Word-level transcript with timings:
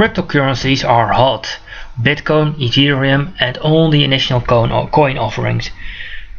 Cryptocurrencies 0.00 0.82
are 0.82 1.12
hot. 1.12 1.58
Bitcoin, 2.00 2.54
Ethereum 2.54 3.34
and 3.38 3.58
all 3.58 3.90
the 3.90 4.02
initial 4.02 4.40
coin 4.40 5.18
offerings. 5.18 5.68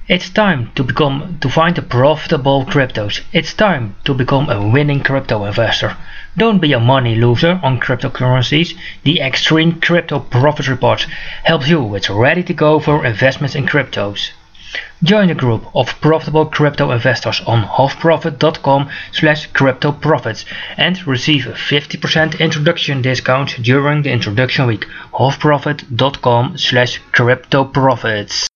It's 0.07 0.31
time 0.31 0.71
to 0.73 0.83
become 0.83 1.37
to 1.41 1.47
find 1.47 1.75
the 1.75 1.83
profitable 1.83 2.65
cryptos. 2.65 3.21
It's 3.31 3.53
time 3.53 3.97
to 4.05 4.15
become 4.15 4.49
a 4.49 4.67
winning 4.67 5.01
crypto 5.01 5.45
investor. 5.45 5.95
Don't 6.35 6.57
be 6.57 6.73
a 6.73 6.79
money 6.79 7.13
loser 7.13 7.59
on 7.61 7.79
cryptocurrencies. 7.79 8.75
The 9.03 9.21
Extreme 9.21 9.79
Crypto 9.79 10.21
Profit 10.21 10.67
Report 10.67 11.05
helps 11.43 11.67
you 11.67 11.83
with 11.83 12.09
ready 12.09 12.41
to 12.41 12.55
go 12.55 12.79
for 12.79 13.05
investments 13.05 13.53
in 13.53 13.67
cryptos. 13.67 14.31
Join 15.03 15.29
a 15.29 15.35
group 15.35 15.65
of 15.75 15.99
profitable 16.01 16.45
crypto 16.45 16.91
investors 16.91 17.41
on 17.47 17.63
hofprofit.com 17.63 18.89
slash 19.11 19.49
cryptoprofits 19.51 20.45
and 20.77 21.07
receive 21.07 21.47
a 21.47 21.53
50% 21.53 22.39
introduction 22.39 23.01
discount 23.01 23.61
during 23.61 24.03
the 24.03 24.11
introduction 24.11 24.67
week. 24.67 24.85
hofprofit.com 25.13 26.57
slash 26.57 27.01
cryptoprofits. 27.11 28.50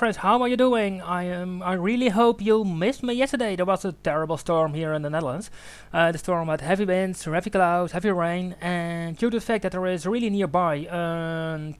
Friends, 0.00 0.16
how 0.16 0.40
are 0.40 0.48
you 0.48 0.56
doing? 0.56 1.02
I 1.02 1.28
um, 1.30 1.62
I 1.62 1.74
really 1.74 2.08
hope 2.08 2.40
you 2.40 2.64
missed 2.64 3.02
me 3.02 3.12
yesterday. 3.12 3.54
There 3.54 3.66
was 3.66 3.84
a 3.84 3.92
terrible 3.92 4.38
storm 4.38 4.72
here 4.72 4.94
in 4.94 5.02
the 5.02 5.10
Netherlands. 5.10 5.50
Uh, 5.92 6.10
the 6.10 6.16
storm 6.16 6.48
had 6.48 6.62
heavy 6.62 6.86
winds, 6.86 7.22
heavy 7.22 7.50
clouds, 7.50 7.92
heavy 7.92 8.10
rain, 8.10 8.56
and 8.62 9.18
due 9.18 9.28
to 9.28 9.36
the 9.36 9.44
fact 9.44 9.62
that 9.62 9.72
there 9.72 9.86
is 9.86 10.06
really 10.06 10.30
nearby 10.30 10.88
a 10.90 11.74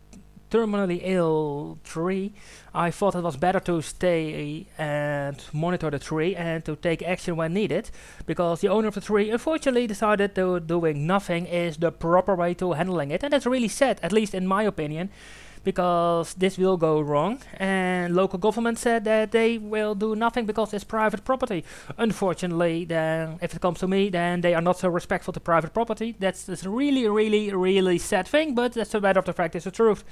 terminally 0.51 1.01
ill 1.03 1.79
tree, 1.83 2.35
I 2.75 2.91
thought 2.91 3.15
it 3.15 3.23
was 3.23 3.39
better 3.39 3.61
to 3.61 3.81
stay 3.81 4.67
and 4.77 5.43
monitor 5.55 5.91
the 5.91 5.99
tree 5.99 6.37
and 6.37 6.63
to 6.67 6.77
take 6.77 7.03
action 7.03 7.37
when 7.37 7.55
needed, 7.55 7.91
because 8.27 8.61
the 8.61 8.69
owner 8.69 8.89
of 8.89 8.95
the 8.97 9.01
tree 9.01 9.31
unfortunately 9.31 9.87
decided 9.87 10.35
that 10.35 10.67
doing 10.67 11.07
nothing 11.07 11.47
is 11.47 11.79
the 11.79 11.91
proper 11.91 12.35
way 12.37 12.53
to 12.53 12.73
handling 12.73 13.13
it, 13.13 13.23
and 13.23 13.33
that's 13.33 13.47
really 13.47 13.69
sad, 13.69 13.99
at 14.03 14.13
least 14.13 14.35
in 14.35 14.47
my 14.47 14.65
opinion 14.65 15.09
because 15.65 16.35
this 16.35 16.59
will 16.59 16.77
go 16.77 17.01
wrong. 17.01 17.41
And 17.57 18.15
local 18.15 18.39
government 18.39 18.79
said 18.79 19.05
that 19.05 19.33
they 19.33 19.59
will 19.59 19.95
do 19.95 20.17
nothing 20.17 20.47
because 20.47 20.73
it's 20.73 20.85
private 20.85 21.25
property. 21.25 21.65
Unfortunately, 21.99 22.85
then 22.85 23.39
if 23.43 23.55
it 23.55 23.61
comes 23.61 23.81
to 23.81 23.89
me, 23.89 24.09
then 24.09 24.41
they 24.41 24.55
are 24.55 24.63
not 24.63 24.79
so 24.79 24.89
respectful 24.89 25.33
to 25.33 25.41
private 25.41 25.75
property. 25.75 26.17
That's, 26.19 26.45
that's 26.45 26.65
really, 26.65 27.09
really, 27.09 27.53
really 27.53 27.99
sad 27.99 28.27
thing, 28.27 28.55
but 28.55 28.73
that's 28.73 28.95
a 28.95 29.01
matter 29.01 29.19
of 29.19 29.27
the 29.27 29.33
fact, 29.33 29.57
it's 29.57 29.65
the 29.65 29.71
truth. 29.71 30.05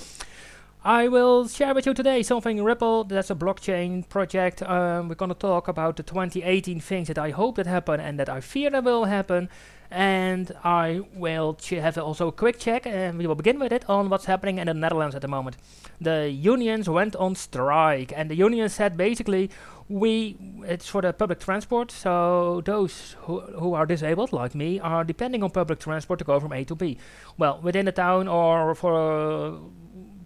I 0.84 1.08
will 1.08 1.48
share 1.48 1.74
with 1.74 1.86
you 1.86 1.94
today 1.94 2.22
something 2.22 2.62
Ripple, 2.62 3.05
that's 3.05 3.30
a 3.30 3.34
blockchain 3.34 4.08
project. 4.08 4.62
Um, 4.62 5.08
we're 5.08 5.16
going 5.16 5.28
to 5.30 5.34
talk 5.34 5.66
about 5.66 5.96
the 5.96 6.05
2018 6.05 6.80
things 6.80 7.08
that 7.08 7.18
I 7.18 7.30
hope 7.30 7.56
that 7.56 7.66
happen 7.66 7.98
and 7.98 8.18
that 8.20 8.28
I 8.28 8.40
fear 8.40 8.70
that 8.70 8.84
will 8.84 9.06
happen 9.06 9.48
and 9.91 10.53
I 10.64 11.03
will 11.14 11.56
have 11.70 11.98
also 11.98 12.28
a 12.28 12.33
quick 12.33 12.58
check, 12.58 12.86
and 12.86 13.19
we 13.19 13.27
will 13.27 13.34
begin 13.34 13.58
with 13.58 13.72
it 13.72 13.89
on 13.89 14.08
what's 14.11 14.27
happening 14.27 14.58
in 14.58 14.67
the 14.67 14.75
Netherlands 14.75 15.14
at 15.14 15.22
the 15.22 15.28
moment. 15.28 15.56
The 16.01 16.30
unions 16.30 16.89
went 16.89 17.17
on 17.17 17.35
strike, 17.35 18.12
and 18.14 18.30
the 18.30 18.35
unions 18.35 18.74
said 18.74 18.96
basically, 18.96 19.51
we 19.89 20.36
it's 20.67 20.86
for 20.89 21.01
the 21.01 21.12
public 21.12 21.40
transport, 21.40 21.90
so 21.90 22.61
those 22.64 23.17
who, 23.20 23.40
who 23.40 23.73
are 23.73 23.86
disabled, 23.86 24.33
like 24.33 24.55
me, 24.55 24.79
are 24.80 25.05
depending 25.05 25.42
on 25.42 25.51
public 25.51 25.79
transport 25.79 26.18
to 26.18 26.24
go 26.24 26.39
from 26.39 26.52
A 26.52 26.64
to 26.64 26.74
B. 26.74 26.98
Well, 27.39 27.58
within 27.62 27.86
the 27.86 27.92
town 27.92 28.29
or 28.29 28.74
for 28.74 28.95
uh, 28.95 29.57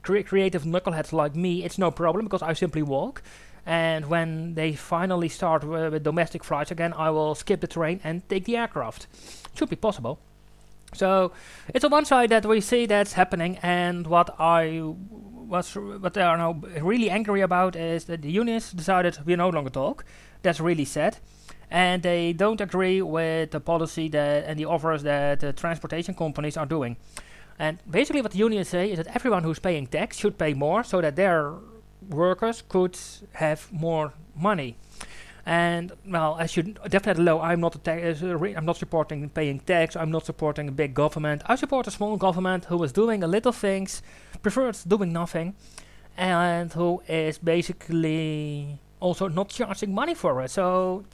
cre 0.03 0.23
creative 0.23 0.65
knuckleheads 0.65 1.13
like 1.13 1.37
me, 1.37 1.65
it's 1.65 1.79
no 1.79 1.91
problem 1.91 2.27
because 2.27 2.43
I 2.43 2.53
simply 2.55 2.83
walk. 2.83 3.23
And 3.65 4.07
when 4.07 4.55
they 4.55 4.73
finally 4.73 5.29
start 5.29 5.65
with 5.65 6.03
domestic 6.03 6.43
flights 6.45 6.71
again, 6.71 6.93
I 6.95 7.11
will 7.11 7.35
skip 7.35 7.61
the 7.61 7.67
train 7.67 8.01
and 8.03 8.29
take 8.29 8.45
the 8.45 8.57
aircraft. 8.57 9.07
Should 9.55 9.71
be 9.71 9.77
possible. 9.77 10.19
So 10.95 11.33
it's 11.73 11.85
on 11.85 11.91
one 11.91 12.05
side 12.05 12.29
that 12.31 12.45
we 12.45 12.61
see 12.61 12.87
that's 12.87 13.15
happening, 13.15 13.59
and 13.63 14.07
what 14.07 14.35
I 14.39 14.83
was 14.83 15.75
what 15.75 16.13
they 16.13 16.21
are 16.23 16.37
now 16.37 16.61
really 16.81 17.09
angry 17.09 17.41
about 17.41 17.77
is 17.77 18.05
that 18.05 18.21
the 18.21 18.31
unions 18.31 18.73
decided 18.73 19.19
we 19.25 19.35
no 19.37 19.49
longer 19.49 19.71
talk. 19.71 20.05
That's 20.43 20.61
really 20.61 20.85
sad, 20.85 21.17
and 21.71 22.03
they 22.03 22.35
don't 22.35 22.61
agree 22.61 23.01
with 23.01 23.53
the 23.53 23.61
policy 23.61 24.09
that 24.09 24.45
and 24.47 24.59
the 24.59 24.67
offers 24.67 25.03
that 25.03 25.41
the 25.41 25.55
transportation 25.55 26.15
companies 26.15 26.59
are 26.59 26.67
doing. 26.67 26.97
And 27.59 27.79
basically, 27.91 28.21
what 28.21 28.33
the 28.33 28.39
unions 28.39 28.69
say 28.69 28.91
is 28.91 28.99
that 28.99 29.07
everyone 29.15 29.45
who's 29.45 29.61
paying 29.61 29.87
tax 29.87 30.19
should 30.19 30.37
pay 30.37 30.53
more, 30.53 30.85
so 30.85 31.01
that 31.01 31.17
their 31.17 31.55
workers 32.13 32.63
could 32.69 32.99
have 33.33 33.73
more 33.73 34.13
money. 34.37 34.77
And 35.45 35.93
well, 36.07 36.37
as 36.39 36.57
you 36.57 36.63
definitely 36.63 37.25
know, 37.25 37.41
I'm 37.41 37.61
not 37.61 37.89
a 37.89 38.55
I'm 38.57 38.65
not 38.65 38.77
supporting 38.77 39.29
paying 39.29 39.59
tax. 39.61 39.97
I'm 39.97 40.11
not 40.11 40.25
supporting 40.25 40.69
a 40.69 40.73
big 40.73 40.95
government. 40.95 41.43
I 41.47 41.57
support 41.57 41.87
a 41.89 41.91
small 41.91 42.17
government 42.17 42.67
who 42.67 42.83
is 42.85 42.93
doing 42.93 43.25
a 43.25 43.27
little 43.27 43.53
things, 43.53 44.03
prefers 44.41 44.85
doing 44.85 45.13
nothing, 45.13 45.55
and 46.17 46.73
who 46.73 47.03
is 47.09 47.39
basically 47.39 48.79
also 49.01 49.27
not 49.29 49.49
charging 49.49 49.93
money 49.93 50.15
for 50.15 50.41
it. 50.43 50.51
So 50.51 51.05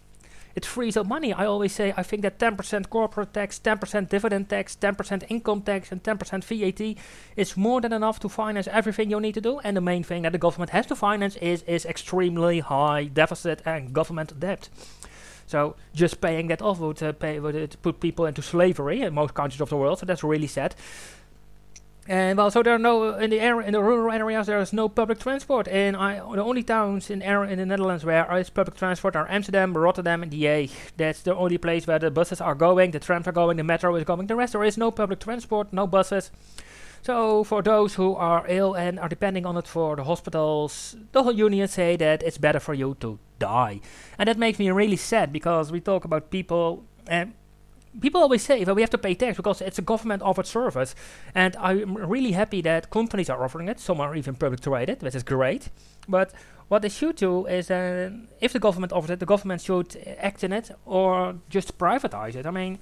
it 0.54 0.64
frees 0.64 0.96
up 0.96 1.06
money. 1.06 1.32
I 1.32 1.46
always 1.46 1.72
say 1.72 1.94
I 1.96 2.02
think 2.02 2.22
that 2.22 2.38
10% 2.38 2.90
corporate 2.90 3.32
tax, 3.32 3.58
10% 3.58 4.08
dividend 4.08 4.48
tax, 4.48 4.76
10% 4.76 5.24
income 5.28 5.62
tax, 5.62 5.92
and 5.92 6.02
10% 6.02 6.44
VAT 6.44 7.02
is 7.36 7.56
more 7.56 7.80
than 7.80 7.92
enough 7.92 8.18
to 8.20 8.28
finance 8.28 8.68
everything 8.68 9.10
you 9.10 9.20
need 9.20 9.34
to 9.34 9.40
do. 9.40 9.58
And 9.60 9.76
the 9.76 9.80
main 9.80 10.02
thing 10.02 10.22
that 10.22 10.32
the 10.32 10.38
government 10.38 10.70
has 10.70 10.86
to 10.86 10.96
finance 10.96 11.36
is 11.36 11.62
is 11.62 11.86
extremely 11.86 12.60
high 12.60 13.04
deficit 13.04 13.62
and 13.64 13.92
government 13.92 14.38
debt. 14.40 14.68
So 15.48 15.76
just 15.94 16.20
paying 16.20 16.48
that 16.48 16.60
off 16.60 16.78
would, 16.78 17.02
uh, 17.02 17.12
pay, 17.12 17.40
would 17.40 17.56
uh, 17.56 17.66
put 17.80 18.00
people 18.00 18.26
into 18.26 18.42
slavery 18.42 19.00
in 19.00 19.14
most 19.14 19.32
countries 19.32 19.62
of 19.62 19.70
the 19.70 19.78
world. 19.78 19.98
So 19.98 20.06
that's 20.06 20.22
really 20.22 20.46
sad. 20.46 20.74
And 22.10 22.38
well, 22.38 22.50
so 22.50 22.62
there 22.62 22.74
are 22.74 22.78
no 22.78 23.16
in 23.18 23.28
the 23.28 23.38
area 23.38 23.66
in 23.66 23.74
the 23.74 23.82
rural 23.82 24.10
areas 24.10 24.46
there 24.46 24.58
is 24.60 24.72
no 24.72 24.88
public 24.88 25.18
transport, 25.18 25.68
and 25.68 25.94
I 25.94 26.14
the 26.14 26.42
only 26.42 26.62
towns 26.62 27.10
in 27.10 27.20
in 27.20 27.58
the 27.58 27.66
Netherlands 27.66 28.02
where 28.02 28.24
there 28.24 28.38
is 28.38 28.48
public 28.48 28.78
transport 28.78 29.14
are 29.14 29.28
Amsterdam, 29.28 29.76
Rotterdam, 29.76 30.22
and 30.22 30.32
The 30.32 30.46
Hague. 30.46 30.70
That's 30.96 31.20
the 31.20 31.36
only 31.36 31.58
place 31.58 31.86
where 31.86 31.98
the 31.98 32.10
buses 32.10 32.40
are 32.40 32.54
going, 32.54 32.92
the 32.92 32.98
trams 32.98 33.28
are 33.28 33.32
going, 33.32 33.58
the 33.58 33.62
metro 33.62 33.94
is 33.94 34.04
going. 34.04 34.26
The 34.26 34.36
rest 34.36 34.54
there 34.54 34.64
is 34.64 34.78
no 34.78 34.90
public 34.90 35.20
transport, 35.20 35.70
no 35.70 35.86
buses. 35.86 36.30
So 37.02 37.44
for 37.44 37.60
those 37.62 37.96
who 37.96 38.14
are 38.14 38.46
ill 38.48 38.74
and 38.74 38.98
are 38.98 39.08
depending 39.08 39.44
on 39.44 39.58
it 39.58 39.68
for 39.68 39.94
the 39.94 40.04
hospitals, 40.04 40.96
the 41.12 41.22
whole 41.22 41.32
union 41.32 41.68
say 41.68 41.96
that 41.96 42.22
it's 42.22 42.38
better 42.38 42.58
for 42.58 42.72
you 42.72 42.96
to 43.00 43.18
die, 43.38 43.82
and 44.18 44.28
that 44.28 44.38
makes 44.38 44.58
me 44.58 44.70
really 44.70 44.96
sad 44.96 45.30
because 45.30 45.70
we 45.70 45.80
talk 45.80 46.06
about 46.06 46.30
people 46.30 46.84
and 47.06 47.34
people 48.00 48.20
always 48.20 48.42
say 48.42 48.64
that 48.64 48.74
we 48.74 48.82
have 48.82 48.90
to 48.90 48.98
pay 48.98 49.14
tax 49.14 49.36
because 49.36 49.60
it's 49.60 49.78
a 49.78 49.82
government 49.82 50.22
offered 50.22 50.46
service. 50.46 50.94
And 51.34 51.56
I'm 51.56 51.96
really 51.96 52.32
happy 52.32 52.60
that 52.62 52.90
companies 52.90 53.30
are 53.30 53.42
offering 53.42 53.68
it. 53.68 53.80
Some 53.80 54.00
are 54.00 54.14
even 54.14 54.34
public 54.34 54.60
traded, 54.60 55.02
which 55.02 55.14
is 55.14 55.22
great. 55.22 55.68
But 56.08 56.32
what 56.68 56.82
they 56.82 56.88
should 56.88 57.16
do 57.16 57.46
is 57.46 57.70
uh, 57.70 58.10
if 58.40 58.52
the 58.52 58.58
government 58.58 58.92
offers 58.92 59.10
it, 59.10 59.20
the 59.20 59.26
government 59.26 59.62
should 59.62 59.96
act 60.18 60.44
in 60.44 60.52
it 60.52 60.70
or 60.84 61.36
just 61.48 61.78
privatize 61.78 62.34
it. 62.34 62.46
I 62.46 62.50
mean, 62.50 62.78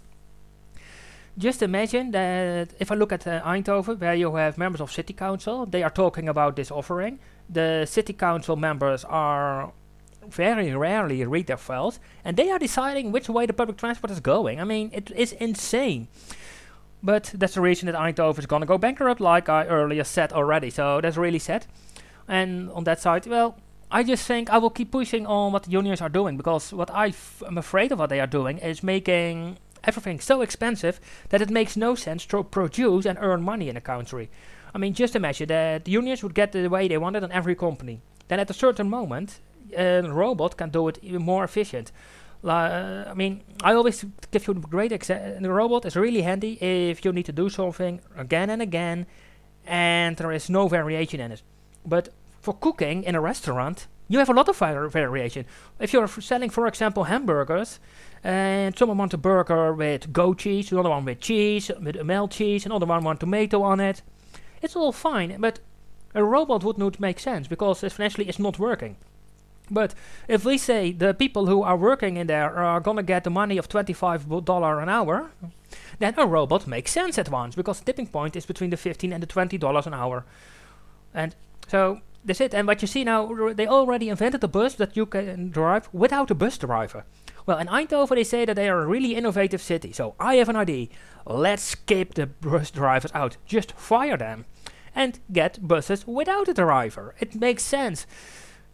just 1.39 1.63
imagine 1.63 2.11
that 2.13 2.73
if 2.79 2.91
I 2.91 2.95
look 2.95 3.13
at 3.13 3.27
uh, 3.27 3.43
Eindhoven, 3.43 4.01
where 4.01 4.15
you 4.15 4.35
have 4.35 4.59
members 4.59 4.81
of 4.81 4.91
city 4.91 5.13
council, 5.13 5.67
they 5.67 5.83
are 5.83 5.91
talking 5.91 6.29
about 6.29 6.57
this 6.57 6.71
offering. 6.71 7.19
The 7.49 7.87
city 7.87 8.15
council 8.15 8.57
members 8.57 9.05
are 9.05 9.73
very 10.31 10.75
rarely 10.75 11.25
read 11.25 11.47
their 11.47 11.57
files, 11.57 12.01
and 12.25 12.37
they 12.37 12.51
are 12.51 12.59
deciding 12.59 13.13
which 13.13 13.29
way 13.29 13.47
the 13.47 13.53
public 13.53 13.77
transport 13.79 14.11
is 14.11 14.21
going. 14.21 14.61
I 14.61 14.65
mean, 14.65 14.91
it 14.93 15.11
is 15.11 15.33
insane. 15.33 16.09
But 17.03 17.33
that's 17.35 17.55
the 17.55 17.61
reason 17.61 17.87
that 17.87 17.95
Eindhoven 17.95 18.39
is 18.39 18.47
gonna 18.47 18.67
go 18.67 18.79
bankrupt, 18.79 19.21
like 19.21 19.49
I 19.49 19.67
earlier 19.67 20.05
said 20.05 20.33
already. 20.33 20.71
So 20.71 21.01
that's 21.01 21.17
really 21.17 21.39
sad. 21.39 21.67
And 22.27 22.71
on 22.71 22.85
that 22.85 23.01
side, 23.01 23.27
well, 23.27 23.57
I 23.91 24.03
just 24.03 24.27
think 24.27 24.51
I 24.51 24.59
will 24.59 24.71
keep 24.71 24.91
pushing 24.91 25.27
on 25.27 25.53
what 25.53 25.65
the 25.65 25.71
unions 25.71 26.01
are 26.01 26.09
doing 26.09 26.37
because 26.37 26.73
what 26.73 26.91
I 26.91 27.13
am 27.47 27.57
afraid 27.57 27.93
of 27.93 28.01
what 28.01 28.11
they 28.11 28.19
are 28.19 28.27
doing 28.27 28.59
is 28.59 28.83
making 28.83 29.59
everything 29.85 30.19
so 30.19 30.41
expensive 30.41 31.01
that 31.29 31.41
it 31.41 31.51
makes 31.51 31.77
no 31.77 31.95
sense 31.95 32.27
to 32.27 32.43
produce 32.43 33.07
and 33.07 33.19
earn 33.21 33.43
money 33.43 33.69
in 33.69 33.77
a 33.77 33.81
country. 33.81 34.29
I 34.75 34.79
mean, 34.79 34.93
just 34.93 35.15
imagine 35.15 35.49
that 35.49 35.85
the 35.85 35.93
unions 35.93 36.23
would 36.23 36.35
get 36.35 36.53
the 36.53 36.69
way 36.69 36.89
they 36.89 36.99
wanted 36.99 37.23
in 37.23 37.31
every 37.31 37.55
company. 37.55 38.01
Then 38.29 38.41
at 38.41 38.51
a 38.51 38.55
certain 38.55 38.91
moment, 38.91 39.41
a 39.77 40.03
robot 40.03 40.57
can 40.57 40.71
do 40.71 40.89
it 40.89 40.99
even 41.03 41.23
more 41.23 41.45
efficient. 41.45 41.93
Uh, 42.45 43.05
I 43.09 43.15
mean, 43.15 43.43
I 43.63 43.75
always 43.75 44.05
give 44.31 44.47
you 44.47 44.53
a 44.53 44.57
great 44.57 44.93
example. 44.93 45.41
The 45.41 45.53
robot 45.53 45.85
is 45.85 45.97
really 45.97 46.23
handy 46.23 46.59
if 46.61 47.05
you 47.05 47.13
need 47.13 47.27
to 47.27 47.33
do 47.33 47.49
something 47.49 48.01
again 48.17 48.51
and 48.51 48.63
again, 48.63 49.07
and 49.67 50.17
there 50.17 50.33
is 50.33 50.49
no 50.49 50.69
variation 50.69 51.21
in 51.21 51.33
it. 51.33 51.43
But 51.85 52.11
for 52.41 52.55
cooking 52.55 53.03
in 53.05 53.15
a 53.15 53.21
restaurant, 53.21 53.89
you 54.09 54.19
have 54.21 54.29
a 54.29 54.33
lot 54.33 54.49
of 54.49 54.93
variation. 54.93 55.47
If 55.81 55.93
you're 55.93 56.07
selling, 56.07 56.51
for 56.51 56.67
example, 56.69 57.05
hamburgers, 57.05 57.81
and 58.23 58.77
someone 58.79 58.99
wants 58.99 59.15
a 59.15 59.19
burger 59.19 59.73
with 59.73 60.13
goat 60.13 60.39
cheese, 60.39 60.71
another 60.71 60.91
one 60.91 61.05
with 61.05 61.21
cheese, 61.21 61.71
with 61.81 62.01
melt 62.05 62.31
cheese, 62.31 62.67
another 62.67 62.87
one 62.87 63.03
wants 63.03 63.21
tomato 63.21 63.63
on 63.63 63.81
it, 63.81 64.03
it's 64.63 64.77
all 64.77 64.93
fine. 64.93 65.37
But 65.41 65.59
a 66.15 66.23
robot 66.23 66.63
would 66.63 66.79
not 66.79 67.01
make 67.01 67.19
sense 67.19 67.49
because 67.49 67.81
financially 67.81 68.29
it's 68.29 68.39
not 68.39 68.59
working. 68.59 68.97
But 69.71 69.95
if 70.29 70.45
we 70.45 70.59
say 70.59 70.93
the 70.93 71.15
people 71.15 71.47
who 71.47 71.63
are 71.63 71.77
working 71.77 72.17
in 72.17 72.27
there 72.27 72.57
are 72.57 72.81
gonna 72.81 73.03
get 73.03 73.25
the 73.25 73.31
money 73.31 73.59
of 73.59 73.69
$25 73.69 74.83
an 74.83 74.89
hour, 74.89 75.31
then 75.99 76.15
a 76.17 76.27
robot 76.27 76.67
makes 76.67 76.93
sense 76.93 77.19
at 77.19 77.31
once 77.31 77.57
because 77.57 77.81
the 77.81 77.85
tipping 77.85 78.07
point 78.07 78.37
is 78.37 78.47
between 78.47 78.71
the 78.71 78.77
15 78.77 79.13
and 79.13 79.23
the 79.23 79.27
$20 79.27 79.87
an 79.87 79.95
hour. 79.95 80.25
And 81.13 81.35
so 81.67 82.01
that's 82.25 82.41
it. 82.41 82.55
And 82.55 82.67
what 82.67 82.83
you 82.83 82.89
see 82.89 83.05
now, 83.05 83.53
they 83.55 83.67
already 83.67 84.09
invented 84.09 84.45
a 84.45 84.49
bus 84.49 84.75
that 84.75 84.97
you 84.97 85.07
can 85.07 85.51
drive 85.51 85.89
without 85.93 86.31
a 86.31 86.35
bus 86.35 86.59
driver. 86.59 87.05
Well, 87.47 87.59
in 87.59 87.69
Eindhoven, 87.69 88.17
they 88.17 88.25
say 88.25 88.45
that 88.45 88.57
they 88.57 88.69
are 88.69 88.83
a 88.83 88.87
really 88.87 89.15
innovative 89.15 89.63
city. 89.63 89.93
So 89.93 90.15
I 90.19 90.37
have 90.37 90.49
an 90.49 90.57
idea. 90.57 90.89
Let's 91.25 91.63
skip 91.63 92.15
the 92.15 92.27
bus 92.27 92.71
drivers 92.71 93.13
out. 93.15 93.37
Just 93.47 93.73
fire 93.73 94.17
them 94.17 94.45
and 94.95 95.21
get 95.31 95.67
buses 95.67 96.07
without 96.07 96.49
a 96.49 96.55
driver. 96.55 97.15
It 97.21 97.35
makes 97.35 97.63
sense. 97.63 98.07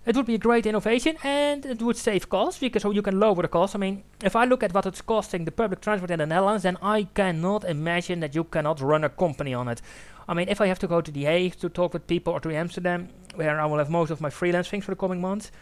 It 0.04 0.16
would 0.16 0.26
be 0.26 0.34
a 0.34 0.38
great 0.38 0.66
innovation 0.66 1.16
and 1.22 1.64
it 1.64 1.81
would 1.81 1.96
save 1.96 2.28
costs 2.28 2.58
because 2.58 2.82
so 2.82 2.90
you 2.90 3.02
can 3.02 3.20
lower 3.20 3.43
the 3.43 3.49
cost. 3.49 3.76
I 3.76 3.78
mean, 3.78 4.02
if 4.22 4.34
I 4.34 4.44
look 4.44 4.64
at 4.64 4.75
what 4.75 4.87
it's 4.87 5.00
costing 5.00 5.44
the 5.44 5.52
public 5.52 5.81
transport 5.81 6.10
in 6.10 6.19
the 6.19 6.26
Netherlands, 6.26 6.64
then 6.64 6.76
I 6.82 7.04
cannot 7.04 7.64
imagine 7.64 8.19
that 8.20 8.34
you 8.34 8.43
cannot 8.43 8.81
run 8.81 9.04
a 9.04 9.08
company 9.08 9.54
on 9.54 9.69
it. 9.69 9.81
I 10.28 10.34
mean, 10.34 10.49
if 10.49 10.60
I 10.60 10.66
have 10.66 10.81
to 10.81 10.88
go 10.88 11.00
to 11.00 11.10
The 11.10 11.25
Hague 11.25 11.56
to 11.60 11.69
talk 11.69 11.93
with 11.93 12.08
people 12.08 12.32
or 12.32 12.40
to 12.40 12.54
Amsterdam, 12.54 13.10
where 13.37 13.60
I 13.60 13.66
will 13.66 13.78
have 13.78 13.90
most 13.90 14.10
of 14.10 14.20
my 14.20 14.31
freelance 14.31 14.69
things 14.69 14.84
for 14.84 14.93
the 14.93 14.96
coming 14.96 15.20
months, 15.20 15.52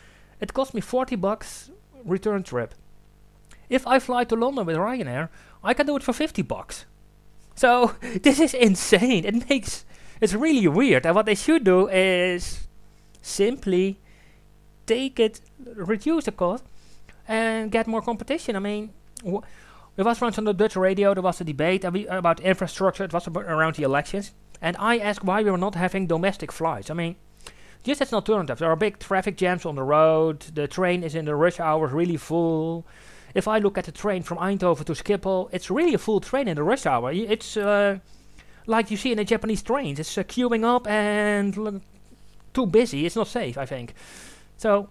it 0.40 0.54
costs 0.54 0.72
me 0.72 0.80
40 0.80 1.16
bucks 1.16 1.70
return 2.04 2.42
trip. 2.42 2.74
If 3.68 3.86
I 3.86 3.98
fly 3.98 4.24
to 4.24 4.36
London 4.36 4.64
with 4.64 4.76
Ryanair, 4.76 5.28
I 5.62 5.74
can 5.74 5.86
do 5.86 5.96
it 5.96 6.02
for 6.02 6.14
50 6.14 6.42
bucks. 6.42 6.86
So 7.54 7.94
this 8.22 8.40
is 8.40 8.54
insane. 8.54 9.26
It 9.26 9.48
makes 9.50 9.84
it's 10.20 10.34
really 10.34 10.66
weird. 10.68 11.06
And 11.06 11.14
what 11.14 11.26
they 11.26 11.34
should 11.34 11.64
do 11.64 11.88
is 11.88 12.66
simply 13.22 13.98
take 14.90 15.20
it, 15.20 15.40
reduce 15.74 16.24
the 16.24 16.32
cost, 16.32 16.64
and 17.28 17.70
get 17.70 17.86
more 17.86 18.02
competition. 18.02 18.56
I 18.56 18.58
mean, 18.58 18.90
w- 19.24 19.42
there 19.96 20.04
was 20.04 20.20
once 20.20 20.38
on 20.38 20.44
the 20.44 20.52
Dutch 20.52 20.76
radio, 20.76 21.14
there 21.14 21.22
was 21.22 21.40
a 21.40 21.44
debate 21.44 21.84
about 21.84 22.40
infrastructure, 22.40 23.04
it 23.04 23.12
was 23.12 23.26
about 23.26 23.44
around 23.44 23.76
the 23.76 23.84
elections, 23.84 24.32
and 24.60 24.76
I 24.78 24.98
asked 24.98 25.24
why 25.24 25.42
we 25.42 25.50
were 25.50 25.64
not 25.66 25.74
having 25.74 26.06
domestic 26.06 26.52
flights. 26.52 26.90
I 26.90 26.94
mean, 26.94 27.16
just 27.84 28.02
as 28.02 28.12
an 28.12 28.16
alternative, 28.16 28.58
there 28.58 28.70
are 28.70 28.76
big 28.76 28.98
traffic 28.98 29.36
jams 29.36 29.64
on 29.64 29.76
the 29.76 29.82
road, 29.82 30.40
the 30.54 30.66
train 30.66 31.02
is 31.02 31.14
in 31.14 31.24
the 31.24 31.34
rush 31.34 31.60
hours 31.60 31.92
really 31.92 32.16
full. 32.16 32.84
If 33.34 33.46
I 33.46 33.58
look 33.58 33.78
at 33.78 33.84
the 33.84 33.92
train 33.92 34.22
from 34.22 34.38
Eindhoven 34.38 34.84
to 34.86 34.92
Schiphol, 34.92 35.48
it's 35.52 35.70
really 35.70 35.94
a 35.94 35.98
full 35.98 36.20
train 36.20 36.48
in 36.48 36.56
the 36.56 36.64
rush 36.64 36.84
hour. 36.84 37.12
It's 37.12 37.56
uh, 37.56 37.98
like 38.66 38.90
you 38.90 38.96
see 38.96 39.12
in 39.12 39.18
the 39.18 39.24
Japanese 39.24 39.62
trains, 39.62 40.00
it's 40.00 40.18
uh, 40.18 40.24
queuing 40.24 40.64
up 40.64 40.86
and 40.88 41.80
too 42.52 42.66
busy. 42.66 43.06
It's 43.06 43.16
not 43.16 43.28
safe, 43.28 43.56
I 43.56 43.66
think. 43.66 43.94
So, 44.60 44.90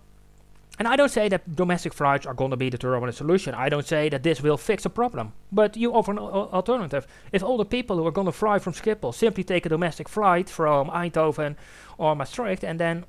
and 0.79 0.87
I 0.87 0.95
don't 0.95 1.11
say 1.11 1.29
that 1.29 1.55
domestic 1.55 1.93
flights 1.93 2.25
are 2.25 2.33
going 2.33 2.49
to 2.49 2.57
be 2.57 2.71
the 2.71 3.11
solution. 3.11 3.53
I 3.53 3.69
don't 3.69 3.85
say 3.85 4.09
that 4.09 4.23
this 4.23 4.41
will 4.41 4.57
fix 4.57 4.83
a 4.83 4.89
problem. 4.89 5.33
But 5.51 5.77
you 5.77 5.93
offer 5.93 6.11
an 6.11 6.17
alternative. 6.17 7.05
If 7.31 7.43
all 7.43 7.57
the 7.57 7.65
people 7.65 7.97
who 7.97 8.07
are 8.07 8.11
going 8.11 8.25
to 8.25 8.31
fly 8.31 8.57
from 8.57 8.73
Schiphol 8.73 9.13
simply 9.13 9.43
take 9.43 9.67
a 9.67 9.69
domestic 9.69 10.09
flight 10.09 10.49
from 10.49 10.89
Eindhoven 10.89 11.55
or 11.99 12.15
Maastricht, 12.15 12.63
and 12.63 12.79
then 12.79 13.05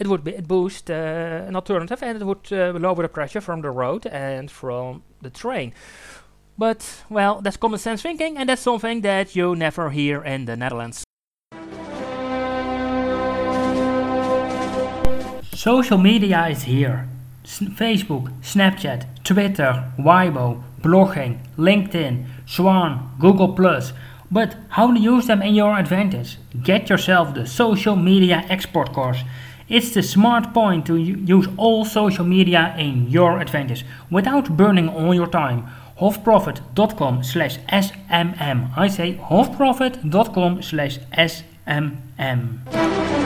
it 0.00 0.08
would 0.08 0.24
be 0.24 0.32
it 0.32 0.48
boost 0.48 0.90
uh, 0.90 1.44
an 1.46 1.54
alternative, 1.54 2.02
and 2.02 2.20
it 2.20 2.24
would 2.24 2.52
uh, 2.52 2.72
lower 2.76 3.02
the 3.02 3.08
pressure 3.08 3.40
from 3.40 3.60
the 3.62 3.70
road 3.70 4.04
and 4.06 4.50
from 4.50 5.04
the 5.22 5.30
train. 5.30 5.72
But 6.56 7.04
well, 7.08 7.40
that's 7.40 7.56
common 7.56 7.78
sense 7.78 8.02
thinking, 8.02 8.36
and 8.36 8.48
that's 8.48 8.62
something 8.62 9.02
that 9.02 9.36
you 9.36 9.54
never 9.54 9.90
hear 9.90 10.24
in 10.24 10.46
the 10.46 10.56
Netherlands. 10.56 11.07
Social 15.58 15.98
media 15.98 16.46
is 16.46 16.62
here. 16.62 17.08
S 17.44 17.58
Facebook, 17.58 18.30
Snapchat, 18.42 19.06
Twitter, 19.24 19.90
Weibo, 19.98 20.62
blogging, 20.82 21.40
LinkedIn, 21.56 22.26
Swan, 22.46 23.16
Google+. 23.18 23.48
But 24.30 24.54
how 24.68 24.92
to 24.92 25.00
use 25.00 25.26
them 25.26 25.42
in 25.42 25.56
your 25.56 25.76
advantage? 25.76 26.38
Get 26.62 26.88
yourself 26.88 27.34
the 27.34 27.44
social 27.44 27.96
media 27.96 28.44
export 28.48 28.92
course. 28.92 29.24
It's 29.68 29.92
the 29.92 30.04
smart 30.04 30.54
point 30.54 30.86
to 30.86 30.96
use 30.96 31.48
all 31.56 31.84
social 31.84 32.24
media 32.24 32.72
in 32.78 33.10
your 33.10 33.40
advantage 33.40 33.84
without 34.12 34.56
burning 34.56 34.88
all 34.88 35.12
your 35.12 35.26
time. 35.26 35.66
Hofprofit.com 35.98 37.24
slash 37.24 37.58
SMM. 37.66 38.78
I 38.78 38.86
say 38.86 39.18
hofprofit.com 39.28 40.62
slash 40.62 41.00
SMM. 41.18 43.17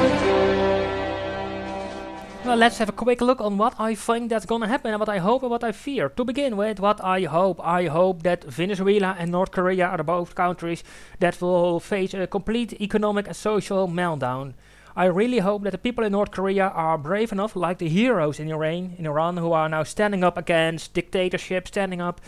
Well, 2.44 2.56
let's 2.56 2.78
have 2.78 2.88
a 2.88 2.92
quick 2.92 3.20
look 3.20 3.40
on 3.40 3.56
what 3.56 3.78
I 3.78 3.94
think 3.94 4.28
that's 4.28 4.46
gonna 4.46 4.66
happen 4.66 4.90
and 4.90 4.98
what 4.98 5.08
I 5.08 5.18
hope 5.18 5.42
and 5.42 5.50
what 5.50 5.62
I 5.62 5.70
fear. 5.70 6.08
To 6.08 6.24
begin 6.24 6.56
with, 6.56 6.80
what 6.80 7.02
I 7.02 7.22
hope. 7.22 7.64
I 7.64 7.86
hope 7.86 8.24
that 8.24 8.42
Venezuela 8.42 9.14
and 9.16 9.30
North 9.30 9.52
Korea 9.52 9.86
are 9.86 10.02
both 10.02 10.34
countries 10.34 10.82
that 11.20 11.40
will 11.40 11.78
face 11.78 12.14
a 12.14 12.26
complete 12.26 12.80
economic 12.80 13.28
and 13.28 13.36
social 13.36 13.86
meltdown. 13.86 14.54
I 14.96 15.04
really 15.04 15.38
hope 15.38 15.62
that 15.62 15.70
the 15.70 15.78
people 15.78 16.04
in 16.04 16.10
North 16.10 16.32
Korea 16.32 16.66
are 16.66 16.98
brave 16.98 17.30
enough, 17.30 17.54
like 17.54 17.78
the 17.78 17.88
heroes 17.88 18.40
in 18.40 18.50
Iran, 18.50 18.96
in 18.98 19.06
Iran, 19.06 19.36
who 19.36 19.52
are 19.52 19.68
now 19.68 19.84
standing 19.84 20.24
up 20.24 20.36
against 20.36 20.94
dictatorship, 20.94 21.68
standing 21.68 22.00
up. 22.00 22.20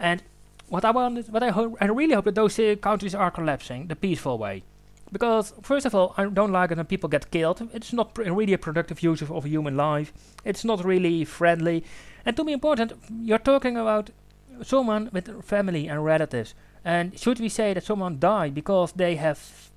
And 0.00 0.20
what 0.68 0.84
I 0.84 0.90
want, 0.90 1.28
what 1.28 1.44
I 1.44 1.50
hope, 1.50 1.76
I 1.80 1.86
really 1.86 2.14
hope 2.14 2.24
that 2.24 2.34
those 2.34 2.58
uh, 2.58 2.74
countries 2.80 3.14
are 3.14 3.30
collapsing 3.30 3.86
the 3.86 3.94
peaceful 3.94 4.36
way. 4.36 4.64
Because, 5.12 5.54
first 5.62 5.86
of 5.86 5.94
all, 5.94 6.14
I 6.16 6.26
don't 6.26 6.52
like 6.52 6.70
it 6.70 6.76
when 6.76 6.86
people 6.86 7.08
get 7.08 7.30
killed. 7.30 7.66
It's 7.72 7.92
not 7.92 8.14
pr- 8.14 8.30
really 8.30 8.52
a 8.52 8.58
productive 8.58 9.02
use 9.02 9.22
of, 9.22 9.30
of 9.32 9.44
human 9.44 9.76
life. 9.76 10.12
It's 10.44 10.64
not 10.64 10.84
really 10.84 11.24
friendly. 11.24 11.84
And 12.26 12.36
to 12.36 12.44
be 12.44 12.52
important, 12.52 12.92
you're 13.22 13.38
talking 13.38 13.76
about 13.76 14.10
someone 14.62 15.08
with 15.12 15.44
family 15.44 15.88
and 15.88 16.04
relatives. 16.04 16.54
And 16.84 17.18
should 17.18 17.40
we 17.40 17.48
say 17.48 17.74
that 17.74 17.84
someone 17.84 18.18
died 18.18 18.54
because 18.54 18.92
they 18.92 19.16
have 19.16 19.70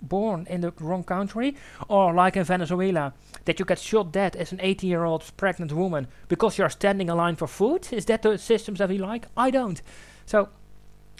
born 0.00 0.46
in 0.50 0.60
the 0.60 0.72
wrong 0.80 1.04
country? 1.04 1.56
Or 1.88 2.12
like 2.12 2.36
in 2.36 2.44
Venezuela, 2.44 3.14
that 3.44 3.58
you 3.58 3.64
get 3.64 3.78
shot 3.78 4.12
dead 4.12 4.36
as 4.36 4.52
an 4.52 4.60
18 4.60 4.88
year 4.88 5.04
old 5.04 5.30
pregnant 5.36 5.72
woman 5.72 6.08
because 6.28 6.58
you're 6.58 6.70
standing 6.70 7.08
in 7.08 7.16
line 7.16 7.36
for 7.36 7.46
food? 7.46 7.88
Is 7.92 8.06
that 8.06 8.22
the 8.22 8.38
systems 8.38 8.78
that 8.78 8.88
we 8.88 8.98
like? 8.98 9.26
I 9.36 9.50
don't. 9.50 9.80
So 10.26 10.48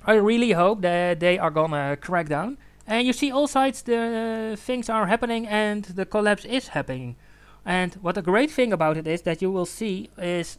I 0.04 0.14
really 0.14 0.52
hope 0.52 0.82
that 0.82 1.20
they 1.20 1.38
are 1.38 1.50
gonna 1.50 1.96
crack 2.00 2.28
down. 2.28 2.58
And 2.86 3.06
you 3.06 3.12
see 3.12 3.30
all 3.30 3.46
sides 3.46 3.82
the 3.82 4.52
uh, 4.52 4.56
things 4.56 4.88
are 4.88 5.06
happening 5.06 5.46
and 5.46 5.84
the 5.84 6.04
collapse 6.04 6.44
is 6.44 6.68
happening. 6.68 7.16
And 7.64 7.94
what 7.94 8.18
a 8.18 8.22
great 8.22 8.50
thing 8.50 8.72
about 8.72 8.96
it 8.96 9.06
is 9.06 9.22
that 9.22 9.40
you 9.40 9.50
will 9.50 9.66
see 9.66 10.10
is 10.18 10.58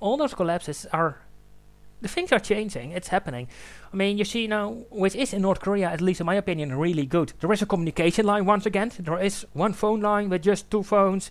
all 0.00 0.16
those 0.16 0.34
collapses 0.34 0.86
are 0.92 1.18
the 2.00 2.08
things 2.08 2.32
are 2.32 2.40
changing. 2.40 2.92
It's 2.92 3.08
happening. 3.08 3.48
I 3.92 3.96
mean, 3.96 4.16
you 4.16 4.24
see 4.24 4.46
now, 4.46 4.70
which 4.90 5.14
is 5.14 5.34
in 5.34 5.42
North 5.42 5.60
Korea, 5.60 5.90
at 5.90 6.00
least 6.00 6.20
in 6.20 6.26
my 6.26 6.34
opinion, 6.34 6.74
really 6.78 7.04
good. 7.04 7.34
There 7.40 7.52
is 7.52 7.62
a 7.62 7.66
communication 7.66 8.26
line 8.26 8.46
once 8.46 8.64
again. 8.64 8.90
There 8.98 9.20
is 9.20 9.46
one 9.52 9.74
phone 9.74 10.00
line 10.00 10.30
with 10.30 10.42
just 10.42 10.70
two 10.70 10.82
phones. 10.82 11.30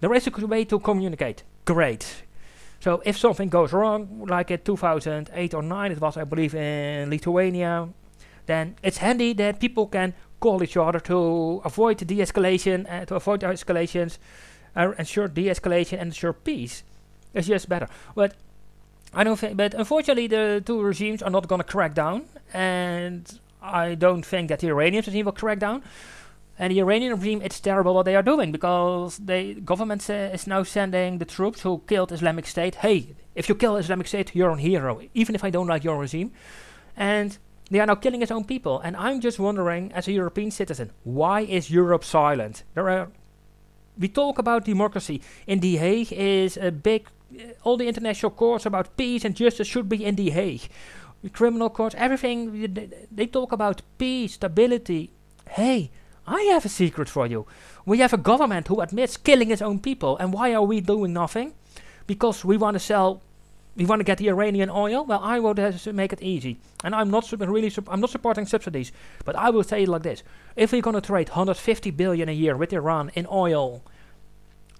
There 0.00 0.12
is 0.12 0.26
a 0.26 0.46
way 0.46 0.64
to 0.66 0.78
communicate. 0.78 1.44
Great. 1.64 2.24
So 2.80 3.00
if 3.04 3.16
something 3.16 3.48
goes 3.48 3.72
wrong, 3.72 4.26
like 4.28 4.50
in 4.50 4.60
2008 4.60 5.54
or 5.54 5.62
9, 5.62 5.92
it 5.92 6.00
was, 6.00 6.16
I 6.16 6.24
believe, 6.24 6.54
in 6.54 7.08
Lithuania, 7.08 7.88
then 8.46 8.76
it's 8.82 8.98
handy 8.98 9.32
that 9.34 9.60
people 9.60 9.86
can 9.86 10.14
call 10.40 10.62
each 10.62 10.76
other 10.76 11.00
to 11.00 11.62
avoid 11.64 11.98
de-escalation, 11.98 12.90
uh, 12.90 13.04
to 13.04 13.14
avoid 13.14 13.40
escalations, 13.42 14.18
uh, 14.76 14.92
ensure 14.98 15.28
de-escalation 15.28 15.98
and 16.00 16.08
ensure 16.08 16.32
peace. 16.32 16.82
It's 17.34 17.46
just 17.46 17.68
better. 17.68 17.88
But 18.14 18.34
I 19.14 19.24
don't 19.24 19.38
think. 19.38 19.56
But 19.56 19.74
unfortunately, 19.74 20.26
the 20.26 20.62
two 20.64 20.82
regimes 20.82 21.22
are 21.22 21.30
not 21.30 21.48
going 21.48 21.60
to 21.60 21.66
crack 21.66 21.94
down, 21.94 22.24
and 22.52 23.40
I 23.60 23.94
don't 23.94 24.24
think 24.24 24.48
that 24.48 24.60
the 24.60 24.68
Iranian 24.68 25.04
regime 25.06 25.26
will 25.26 25.32
crack 25.32 25.58
down. 25.58 25.82
And 26.58 26.70
the 26.70 26.80
Iranian 26.80 27.14
regime, 27.14 27.40
it's 27.42 27.60
terrible 27.60 27.94
what 27.94 28.04
they 28.04 28.14
are 28.14 28.22
doing 28.22 28.52
because 28.52 29.18
the 29.18 29.54
government 29.54 30.08
uh, 30.10 30.34
is 30.34 30.46
now 30.46 30.62
sending 30.62 31.18
the 31.18 31.24
troops 31.24 31.62
who 31.62 31.82
killed 31.86 32.12
Islamic 32.12 32.46
State. 32.46 32.76
Hey, 32.76 33.14
if 33.34 33.48
you 33.48 33.54
kill 33.54 33.76
Islamic 33.76 34.06
State, 34.06 34.34
you're 34.34 34.50
a 34.50 34.58
hero, 34.58 35.00
even 35.14 35.34
if 35.34 35.44
I 35.44 35.50
don't 35.50 35.66
like 35.66 35.82
your 35.82 35.98
regime. 35.98 36.30
And 36.96 37.38
they 37.72 37.80
are 37.80 37.86
now 37.86 37.94
killing 37.94 38.22
its 38.22 38.30
own 38.30 38.44
people. 38.44 38.80
And 38.80 38.96
I'm 38.96 39.20
just 39.20 39.38
wondering, 39.38 39.92
as 39.92 40.06
a 40.06 40.12
European 40.12 40.50
citizen, 40.50 40.90
why 41.04 41.40
is 41.40 41.70
Europe 41.70 42.04
silent? 42.04 42.64
There 42.74 42.88
are 42.88 43.08
we 43.98 44.08
talk 44.08 44.38
about 44.38 44.64
democracy. 44.64 45.20
In 45.46 45.60
The 45.60 45.76
Hague 45.76 46.12
is 46.12 46.56
a 46.56 46.70
big 46.70 47.08
uh, 47.38 47.44
all 47.64 47.76
the 47.76 47.88
international 47.88 48.30
courts 48.30 48.66
about 48.66 48.96
peace 48.96 49.24
and 49.24 49.34
justice 49.34 49.66
should 49.66 49.88
be 49.88 50.04
in 50.04 50.16
The 50.16 50.30
Hague. 50.30 50.68
The 51.22 51.30
criminal 51.30 51.70
courts, 51.70 51.94
everything, 51.96 52.74
they, 52.74 52.88
they 53.10 53.26
talk 53.26 53.52
about 53.52 53.82
peace, 53.96 54.34
stability. 54.34 55.10
Hey, 55.48 55.90
I 56.26 56.42
have 56.52 56.64
a 56.64 56.68
secret 56.68 57.08
for 57.08 57.26
you. 57.26 57.46
We 57.86 57.98
have 57.98 58.12
a 58.12 58.18
government 58.18 58.68
who 58.68 58.80
admits 58.80 59.16
killing 59.16 59.50
its 59.50 59.62
own 59.62 59.78
people. 59.78 60.16
And 60.18 60.32
why 60.32 60.54
are 60.54 60.62
we 60.62 60.80
doing 60.80 61.12
nothing? 61.12 61.54
Because 62.06 62.44
we 62.44 62.56
want 62.56 62.74
to 62.74 62.80
sell, 62.80 63.22
we 63.76 63.86
want 63.86 64.00
to 64.00 64.04
get 64.04 64.18
the 64.18 64.28
Iranian 64.28 64.70
oil. 64.70 65.04
Well, 65.04 65.20
I 65.22 65.38
will 65.38 65.54
make 65.92 66.12
it 66.12 66.22
easy. 66.22 66.58
And 66.84 66.94
I'm 66.94 67.10
not 67.10 67.30
really, 67.32 67.72
I'm 67.88 68.00
not 68.00 68.10
supporting 68.10 68.46
subsidies. 68.46 68.92
But 69.24 69.36
I 69.36 69.50
will 69.50 69.62
say 69.62 69.84
it 69.84 69.88
like 69.88 70.02
this: 70.02 70.22
If 70.56 70.72
we're 70.72 70.82
going 70.82 70.94
to 70.94 71.00
trade 71.00 71.30
150 71.30 71.90
billion 71.92 72.28
a 72.28 72.32
year 72.32 72.56
with 72.56 72.72
Iran 72.72 73.10
in 73.14 73.26
oil, 73.30 73.82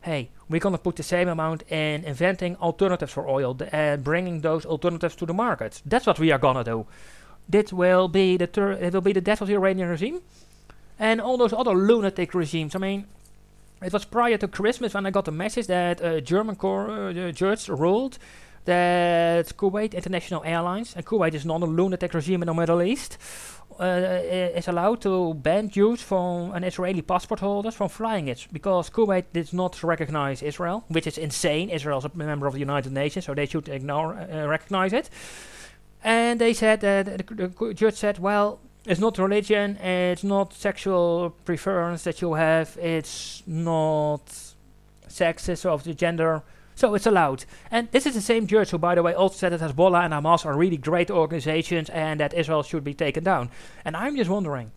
hey, 0.02 0.30
we're 0.48 0.60
going 0.60 0.74
to 0.74 0.82
put 0.82 0.96
the 0.96 1.02
same 1.02 1.28
amount 1.28 1.62
in 1.70 2.04
inventing 2.04 2.56
alternatives 2.56 3.12
for 3.12 3.28
oil 3.28 3.56
and 3.72 4.04
bringing 4.04 4.40
those 4.40 4.66
alternatives 4.66 5.16
to 5.16 5.26
the 5.26 5.34
market. 5.34 5.80
That's 5.86 6.06
what 6.06 6.18
we 6.18 6.30
are 6.30 6.38
going 6.38 6.56
to 6.56 6.64
do. 6.64 6.86
This 7.48 7.72
will 7.72 8.08
be 8.08 8.36
the 8.36 8.78
it 8.80 8.92
will 8.92 9.00
be 9.00 9.12
the 9.12 9.20
death 9.20 9.40
of 9.40 9.48
the 9.48 9.54
Iranian 9.54 9.88
regime 9.88 10.20
and 10.98 11.20
all 11.20 11.36
those 11.36 11.52
other 11.52 11.74
lunatic 11.74 12.34
regimes. 12.34 12.74
I 12.74 12.78
mean, 12.78 13.06
it 13.82 13.92
was 13.92 14.04
prior 14.04 14.36
to 14.38 14.48
Christmas 14.48 14.94
when 14.94 15.06
I 15.06 15.10
got 15.10 15.24
the 15.24 15.32
message 15.32 15.66
that 15.66 16.00
a 16.00 16.20
German 16.20 16.56
cor- 16.56 16.90
uh, 16.90 17.56
ruled 17.68 18.18
that 18.64 19.56
Kuwait 19.56 19.94
International 19.94 20.42
Airlines, 20.44 20.94
and 20.96 21.04
Kuwait 21.04 21.34
is 21.34 21.44
not 21.44 21.62
a 21.62 21.66
lunatic 21.66 22.14
regime 22.14 22.42
in 22.42 22.46
the 22.46 22.54
Middle 22.54 22.82
East, 22.82 23.18
uh, 23.80 24.20
is 24.54 24.68
allowed 24.68 25.00
to 25.00 25.34
ban 25.34 25.68
Jews 25.68 26.02
from 26.02 26.52
an 26.52 26.64
Israeli 26.64 27.02
passport 27.02 27.40
holders 27.40 27.74
from 27.74 27.88
flying 27.88 28.28
it 28.28 28.46
because 28.52 28.90
Kuwait 28.90 29.24
did 29.32 29.52
not 29.52 29.82
recognize 29.82 30.42
Israel, 30.42 30.84
which 30.88 31.06
is 31.06 31.18
insane. 31.18 31.70
Israel 31.70 31.98
is 31.98 32.04
a 32.04 32.10
member 32.14 32.46
of 32.46 32.52
the 32.52 32.60
United 32.60 32.92
Nations, 32.92 33.24
so 33.24 33.34
they 33.34 33.46
should 33.46 33.68
ignore 33.68 34.14
uh, 34.14 34.46
recognize 34.46 34.92
it. 34.92 35.10
And 36.04 36.40
they 36.40 36.52
said 36.52 36.80
that 36.80 37.26
the, 37.26 37.48
the 37.48 37.74
judge 37.74 37.94
said, 37.94 38.18
well, 38.18 38.60
it's 38.84 39.00
not 39.00 39.18
religion, 39.18 39.76
it's 39.76 40.24
not 40.24 40.52
sexual 40.52 41.34
preference 41.44 42.02
that 42.04 42.20
you 42.20 42.34
have, 42.34 42.76
it's 42.78 43.42
not 43.46 44.26
sexist 45.08 45.64
of 45.64 45.84
the 45.84 45.94
gender, 45.94 46.42
so 46.82 46.96
it's 46.96 47.06
allowed. 47.06 47.44
And 47.70 47.88
this 47.92 48.06
is 48.06 48.14
the 48.14 48.20
same 48.20 48.48
judge 48.48 48.70
who, 48.70 48.78
by 48.78 48.96
the 48.96 49.04
way, 49.04 49.14
also 49.14 49.36
said 49.36 49.52
that 49.52 49.60
Hezbollah 49.60 50.04
and 50.04 50.12
Hamas 50.12 50.44
are 50.44 50.56
really 50.56 50.76
great 50.76 51.12
organizations 51.12 51.88
and 51.90 52.18
that 52.18 52.34
Israel 52.34 52.64
should 52.64 52.82
be 52.82 52.92
taken 52.92 53.22
down. 53.22 53.50
And 53.84 53.96
I'm 53.96 54.16
just 54.16 54.28
wondering, 54.28 54.72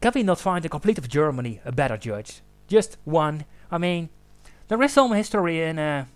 can 0.00 0.12
we 0.14 0.22
not 0.22 0.40
find 0.40 0.64
the 0.64 0.70
complete 0.70 0.96
of 0.96 1.10
Germany 1.10 1.60
a 1.66 1.70
better 1.70 1.98
judge? 1.98 2.40
Just 2.66 2.96
one. 3.04 3.44
I 3.70 3.76
mean, 3.76 4.08
there 4.68 4.82
is 4.82 4.94
some 4.94 5.12
history 5.12 5.62
in 5.62 5.78
uh, 5.78 6.06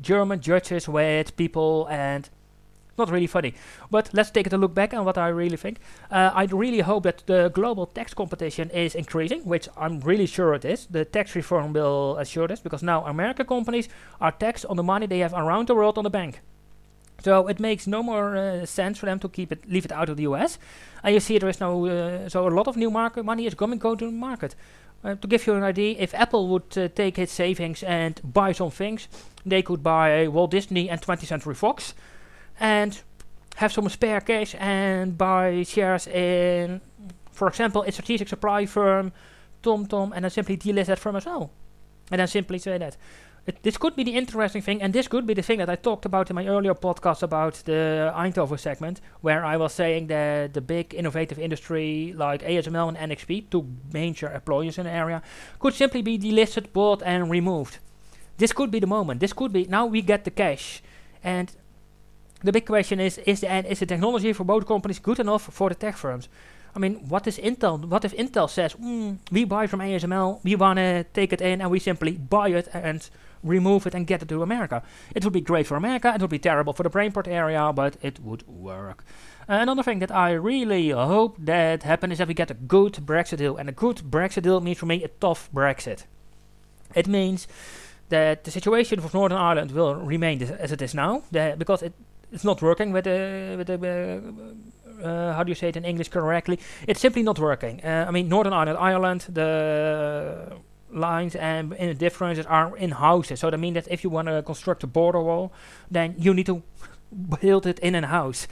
German 0.00 0.40
judges 0.40 0.88
with 0.88 1.36
people 1.36 1.88
and 1.90 2.30
not 2.98 3.10
really 3.10 3.26
funny. 3.26 3.54
But 3.90 4.10
let's 4.12 4.30
take 4.30 4.52
a 4.52 4.56
look 4.56 4.74
back 4.74 4.92
on 4.94 5.04
what 5.04 5.18
I 5.18 5.28
really 5.28 5.56
think. 5.56 5.78
Uh, 6.10 6.30
I 6.34 6.44
really 6.44 6.80
hope 6.80 7.04
that 7.04 7.22
the 7.26 7.50
global 7.54 7.86
tax 7.86 8.14
competition 8.14 8.70
is 8.70 8.94
increasing, 8.94 9.42
which 9.44 9.68
I'm 9.76 10.00
really 10.00 10.26
sure 10.26 10.54
it 10.54 10.64
is. 10.64 10.86
The 10.86 11.04
tax 11.04 11.34
reform 11.34 11.72
will 11.72 12.16
assure 12.18 12.48
this 12.48 12.60
because 12.60 12.82
now 12.82 13.04
American 13.06 13.46
companies 13.46 13.88
are 14.20 14.32
taxed 14.32 14.66
on 14.66 14.76
the 14.76 14.82
money 14.82 15.06
they 15.06 15.20
have 15.20 15.34
around 15.34 15.68
the 15.68 15.74
world 15.74 15.98
on 15.98 16.04
the 16.04 16.10
bank. 16.10 16.40
So 17.24 17.48
it 17.48 17.58
makes 17.58 17.86
no 17.86 18.02
more 18.02 18.36
uh, 18.36 18.66
sense 18.66 18.98
for 18.98 19.06
them 19.06 19.18
to 19.20 19.28
keep 19.28 19.50
it, 19.50 19.68
leave 19.68 19.84
it 19.84 19.92
out 19.92 20.08
of 20.08 20.16
the 20.16 20.22
US. 20.22 20.58
And 21.02 21.14
you 21.14 21.20
see 21.20 21.38
there 21.38 21.48
is 21.48 21.60
no, 21.60 21.86
uh, 21.86 22.28
so 22.28 22.46
a 22.46 22.50
lot 22.50 22.68
of 22.68 22.76
new 22.76 22.90
market 22.90 23.24
money 23.24 23.46
is 23.46 23.54
coming 23.54 23.78
go 23.78 23.96
to 23.96 24.04
the 24.04 24.12
market. 24.12 24.54
Uh, 25.04 25.14
to 25.14 25.28
give 25.28 25.46
you 25.46 25.54
an 25.54 25.62
idea, 25.62 25.96
if 25.98 26.14
Apple 26.14 26.48
would 26.48 26.76
uh, 26.76 26.88
take 26.88 27.18
its 27.18 27.32
savings 27.32 27.82
and 27.82 28.20
buy 28.24 28.52
some 28.52 28.70
things, 28.70 29.08
they 29.46 29.62
could 29.62 29.82
buy 29.82 30.26
Walt 30.28 30.50
Disney 30.50 30.90
and 30.90 31.00
20th 31.00 31.26
Century 31.26 31.54
Fox 31.54 31.94
and 32.60 33.00
have 33.56 33.72
some 33.72 33.88
spare 33.88 34.20
cash 34.20 34.54
and 34.58 35.18
buy 35.18 35.62
shares 35.64 36.06
in, 36.06 36.80
for 37.32 37.48
example, 37.48 37.82
a 37.82 37.92
strategic 37.92 38.28
supply 38.28 38.66
firm, 38.66 39.12
TomTom, 39.62 40.12
and 40.14 40.24
then 40.24 40.30
simply 40.30 40.56
delist 40.56 40.86
that 40.86 40.98
firm 40.98 41.16
as 41.16 41.26
well. 41.26 41.50
And 42.10 42.20
then 42.20 42.28
simply 42.28 42.58
say 42.58 42.78
that. 42.78 42.96
It, 43.46 43.62
this 43.62 43.78
could 43.78 43.96
be 43.96 44.04
the 44.04 44.14
interesting 44.14 44.60
thing, 44.60 44.82
and 44.82 44.92
this 44.92 45.08
could 45.08 45.26
be 45.26 45.34
the 45.34 45.42
thing 45.42 45.58
that 45.58 45.70
I 45.70 45.74
talked 45.74 46.04
about 46.04 46.28
in 46.28 46.36
my 46.36 46.46
earlier 46.46 46.74
podcast 46.74 47.22
about 47.22 47.54
the 47.64 48.12
Eindhoven 48.14 48.60
segment, 48.60 49.00
where 49.22 49.44
I 49.44 49.56
was 49.56 49.72
saying 49.72 50.08
that 50.08 50.52
the 50.52 50.60
big 50.60 50.94
innovative 50.94 51.38
industry 51.38 52.12
like 52.14 52.42
ASML 52.42 52.94
and 52.94 53.10
NXP, 53.10 53.50
two 53.50 53.66
major 53.92 54.30
employers 54.30 54.76
in 54.76 54.84
the 54.84 54.92
area, 54.92 55.22
could 55.58 55.74
simply 55.74 56.02
be 56.02 56.18
delisted, 56.18 56.72
bought, 56.72 57.02
and 57.02 57.30
removed. 57.30 57.78
This 58.36 58.52
could 58.52 58.70
be 58.70 58.80
the 58.80 58.86
moment. 58.86 59.20
This 59.20 59.32
could 59.32 59.52
be 59.52 59.64
now 59.64 59.86
we 59.86 60.02
get 60.02 60.24
the 60.24 60.30
cash, 60.30 60.82
and 61.24 61.50
the 62.42 62.52
big 62.52 62.66
question 62.66 63.00
is: 63.00 63.18
is 63.18 63.40
the 63.40 63.70
is 63.70 63.80
the 63.80 63.86
technology 63.86 64.32
for 64.32 64.44
both 64.44 64.66
companies 64.66 65.00
good 65.00 65.18
enough 65.18 65.42
for 65.42 65.68
the 65.68 65.74
tech 65.74 65.96
firms? 65.96 66.28
I 66.76 66.78
mean, 66.78 67.08
what 67.08 67.26
is 67.26 67.38
Intel? 67.38 67.84
What 67.84 68.04
if 68.04 68.14
Intel 68.14 68.48
says, 68.48 68.74
mm, 68.74 69.18
"We 69.32 69.44
buy 69.44 69.66
from 69.66 69.80
ASML, 69.80 70.40
we 70.44 70.54
wanna 70.54 71.04
take 71.12 71.32
it 71.32 71.40
in, 71.40 71.60
and 71.60 71.70
we 71.70 71.78
simply 71.80 72.12
buy 72.12 72.48
it 72.50 72.68
and 72.72 73.08
remove 73.42 73.86
it 73.86 73.94
and 73.94 74.06
get 74.06 74.22
it 74.22 74.28
to 74.28 74.42
America"? 74.42 74.82
It 75.14 75.24
would 75.24 75.32
be 75.32 75.40
great 75.40 75.66
for 75.66 75.76
America. 75.76 76.12
It 76.14 76.20
would 76.20 76.30
be 76.30 76.38
terrible 76.38 76.72
for 76.72 76.82
the 76.82 76.90
Brainport 76.90 77.26
area, 77.26 77.72
but 77.72 77.96
it 78.02 78.20
would 78.20 78.46
work. 78.46 79.04
Uh, 79.48 79.54
another 79.54 79.82
thing 79.82 79.98
that 80.00 80.10
I 80.10 80.32
really 80.32 80.90
hope 80.90 81.36
that 81.38 81.82
happens 81.82 82.12
is 82.12 82.18
that 82.18 82.28
we 82.28 82.34
get 82.34 82.50
a 82.50 82.54
good 82.54 82.92
Brexit 83.04 83.38
deal, 83.38 83.56
and 83.56 83.68
a 83.68 83.72
good 83.72 84.02
Brexit 84.10 84.42
deal 84.42 84.60
means 84.60 84.78
for 84.78 84.86
me 84.86 85.02
a 85.02 85.08
tough 85.08 85.48
Brexit. 85.52 86.04
It 86.94 87.08
means 87.08 87.48
that 88.10 88.44
the 88.44 88.50
situation 88.50 89.00
for 89.00 89.10
Northern 89.16 89.38
Ireland 89.38 89.72
will 89.72 89.94
remain 89.94 90.42
as 90.42 90.72
it 90.72 90.82
is 90.82 90.94
now, 90.94 91.22
because 91.32 91.82
it 91.82 91.94
it's 92.32 92.44
not 92.44 92.62
working 92.62 92.92
with 92.92 93.04
the 93.04 93.54
with 93.56 93.66
the 93.66 94.22
uh, 95.02 95.06
uh, 95.06 95.32
how 95.32 95.44
do 95.44 95.50
you 95.50 95.54
say 95.54 95.68
it 95.68 95.76
in 95.76 95.84
English 95.84 96.08
correctly? 96.08 96.58
It's 96.86 97.00
simply 97.00 97.22
not 97.22 97.38
working. 97.38 97.80
Uh, 97.84 98.06
I 98.08 98.10
mean, 98.10 98.28
Northern 98.28 98.52
Ireland, 98.52 98.78
Ireland, 98.78 99.26
the 99.28 100.58
lines 100.90 101.36
and 101.36 101.72
in 101.74 101.88
the 101.88 101.94
differences 101.94 102.46
are 102.46 102.76
in 102.76 102.90
houses. 102.90 103.40
So 103.40 103.50
that 103.50 103.58
means 103.58 103.74
that 103.74 103.88
if 103.90 104.02
you 104.02 104.10
want 104.10 104.28
to 104.28 104.42
construct 104.42 104.82
a 104.82 104.86
border 104.86 105.22
wall, 105.22 105.52
then 105.90 106.14
you 106.18 106.34
need 106.34 106.46
to 106.46 106.62
build 107.40 107.66
it 107.66 107.78
in 107.78 107.94
a 107.94 108.06
house. 108.06 108.48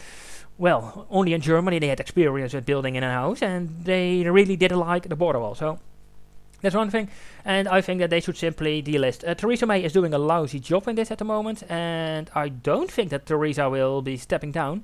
Well, 0.58 1.06
only 1.10 1.34
in 1.34 1.40
Germany 1.40 1.78
they 1.78 1.88
had 1.88 2.00
experience 2.00 2.54
with 2.54 2.64
building 2.64 2.94
in 2.94 3.02
a 3.02 3.12
house, 3.12 3.42
and 3.42 3.84
they 3.84 4.24
really 4.24 4.56
didn't 4.56 4.78
like 4.78 5.08
the 5.08 5.16
border 5.16 5.40
wall. 5.40 5.54
So 5.54 5.78
that's 6.62 6.74
one 6.74 6.90
thing, 6.90 7.08
and 7.44 7.68
I 7.68 7.80
think 7.80 8.00
that 8.00 8.10
they 8.10 8.20
should 8.20 8.36
simply 8.36 8.82
delist. 8.82 9.28
Uh, 9.28 9.34
Theresa 9.34 9.66
May 9.66 9.84
is 9.84 9.92
doing 9.92 10.14
a 10.14 10.18
lousy 10.18 10.58
job 10.58 10.88
in 10.88 10.96
this 10.96 11.10
at 11.10 11.18
the 11.18 11.24
moment, 11.24 11.62
and 11.68 12.30
I 12.34 12.48
don't 12.48 12.90
think 12.90 13.10
that 13.10 13.26
Theresa 13.26 13.68
will 13.68 14.00
be 14.00 14.16
stepping 14.16 14.52
down, 14.52 14.82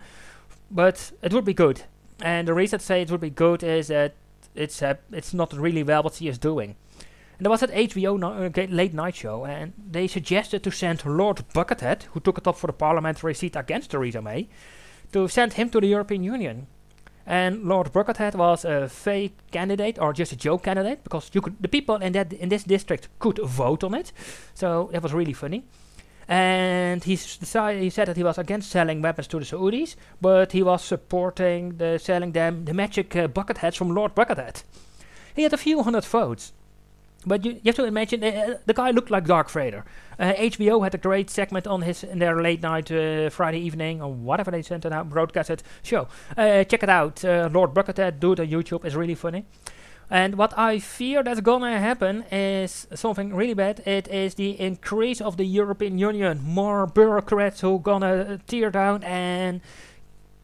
but 0.71 1.13
it 1.23 1.33
would 1.33 1.45
be 1.45 1.55
good. 1.55 1.83
And 2.21 2.47
the 2.47 2.55
reason 2.55 2.79
I 2.79 2.83
say 2.83 3.03
it 3.03 3.11
would 3.11 3.21
be 3.21 3.31
good 3.31 3.63
is 3.63 3.89
that 3.89 4.15
it's 4.55 4.83
uh, 4.83 4.95
it's 5.11 5.33
not 5.33 5.53
really 5.53 5.83
well 5.83 6.03
what 6.03 6.15
she 6.15 6.29
is 6.29 6.39
doing. 6.39 6.77
And 7.39 7.47
there 7.47 7.51
was 7.51 7.61
that 7.61 7.73
HBO 7.73 8.19
no 8.19 8.33
uh, 8.33 8.67
late 8.69 8.95
night 8.95 9.17
show, 9.17 9.45
and 9.45 9.73
they 9.91 10.07
suggested 10.07 10.63
to 10.63 10.71
send 10.71 11.05
Lord 11.05 11.43
Buckethead, 11.55 12.05
who 12.13 12.21
took 12.21 12.39
it 12.39 12.47
up 12.47 12.57
for 12.57 12.67
the 12.67 12.73
parliamentary 12.73 13.35
seat 13.35 13.57
against 13.57 13.91
Theresa 13.91 14.23
May, 14.23 14.49
to 15.13 15.27
send 15.27 15.55
him 15.55 15.71
to 15.71 15.81
the 15.81 15.89
European 15.89 16.23
Union. 16.23 16.67
And 17.27 17.65
Lord 17.65 17.93
Buckethead 17.93 18.35
was 18.35 18.65
a 18.65 18.89
fake 18.89 19.37
candidate 19.51 19.99
or 20.01 20.13
just 20.13 20.33
a 20.33 20.37
joke 20.37 20.65
candidate 20.65 21.05
because 21.05 21.31
you 21.33 21.41
could 21.41 21.57
the 21.61 21.69
people 21.69 21.97
in 21.97 22.13
that 22.13 22.33
in 22.33 22.49
this 22.49 22.65
district 22.65 23.09
could 23.19 23.39
vote 23.39 23.85
on 23.85 23.95
it. 23.95 24.13
So 24.55 24.91
it 24.93 25.03
was 25.03 25.13
really 25.13 25.33
funny. 25.33 25.63
And 26.29 27.05
he 27.05 27.17
decided 27.17 27.83
he 27.83 27.91
said 27.91 28.09
that 28.09 28.17
he 28.17 28.23
was 28.23 28.39
against 28.39 28.71
selling 28.71 29.03
weapons 29.03 29.29
to 29.29 29.39
the 29.39 29.45
Saudis, 29.45 29.97
but 30.21 30.53
he 30.53 30.63
was 30.63 30.83
supporting 30.83 31.77
the 31.79 31.99
selling 31.99 32.33
them 32.33 32.65
the 32.65 32.75
magic 32.75 33.15
uh, 33.17 33.29
bucket 33.29 33.59
heads 33.59 33.77
from 33.77 33.95
Lord 33.95 34.15
Buckethead. 34.15 34.63
He 35.35 35.43
had 35.43 35.53
a 35.53 35.59
few 35.59 35.83
hundred 35.83 36.05
votes. 36.05 36.53
But 37.25 37.45
you, 37.45 37.53
you 37.53 37.61
have 37.67 37.77
to 37.77 37.85
imagine 37.85 38.25
uh, 38.25 38.59
the 38.67 38.75
guy 38.75 38.91
looked 38.91 39.11
like 39.11 39.27
Darth 39.27 39.53
Vader. 39.53 39.85
Uh, 40.19 40.33
HBO 40.35 40.83
had 40.83 40.95
a 40.95 40.99
great 40.99 41.31
segment 41.31 41.67
on 41.67 41.83
his 41.83 42.03
in 42.03 42.19
their 42.19 42.43
late 42.43 42.63
night 42.63 42.91
uh, 42.91 43.31
Friday 43.31 43.61
evening 43.61 44.03
or 44.03 44.13
whatever 44.13 44.51
they 44.51 44.63
sent 44.63 44.85
it 44.85 44.93
out 44.93 45.09
broadcast 45.09 45.51
it 45.51 45.63
show. 45.83 46.09
Uh, 46.37 46.65
check 46.65 46.83
it 46.83 46.89
out. 46.89 47.25
Uh, 47.25 47.49
Lord 47.53 47.75
Buckethead 47.75 48.19
do 48.19 48.33
it 48.33 48.41
on 48.41 48.49
YouTube. 48.49 48.85
It's 48.85 48.95
really 48.95 49.15
funny. 49.15 49.45
And 50.11 50.37
what 50.37 50.57
I 50.59 50.79
fear 50.79 51.23
that's 51.23 51.41
gonna 51.41 51.79
happen 51.79 52.25
is 52.31 52.87
something 52.95 53.35
really 53.35 53.55
bad. 53.55 53.81
It 53.87 54.09
is 54.09 54.35
the 54.35 54.61
increase 54.61 55.23
of 55.23 55.39
the 55.39 55.45
European 55.45 55.99
Union. 55.99 56.43
More 56.45 56.87
bureaucrats 56.87 57.63
who 57.63 57.79
gonna 57.79 58.39
tear 58.47 58.71
down 58.71 59.05
and 59.05 59.63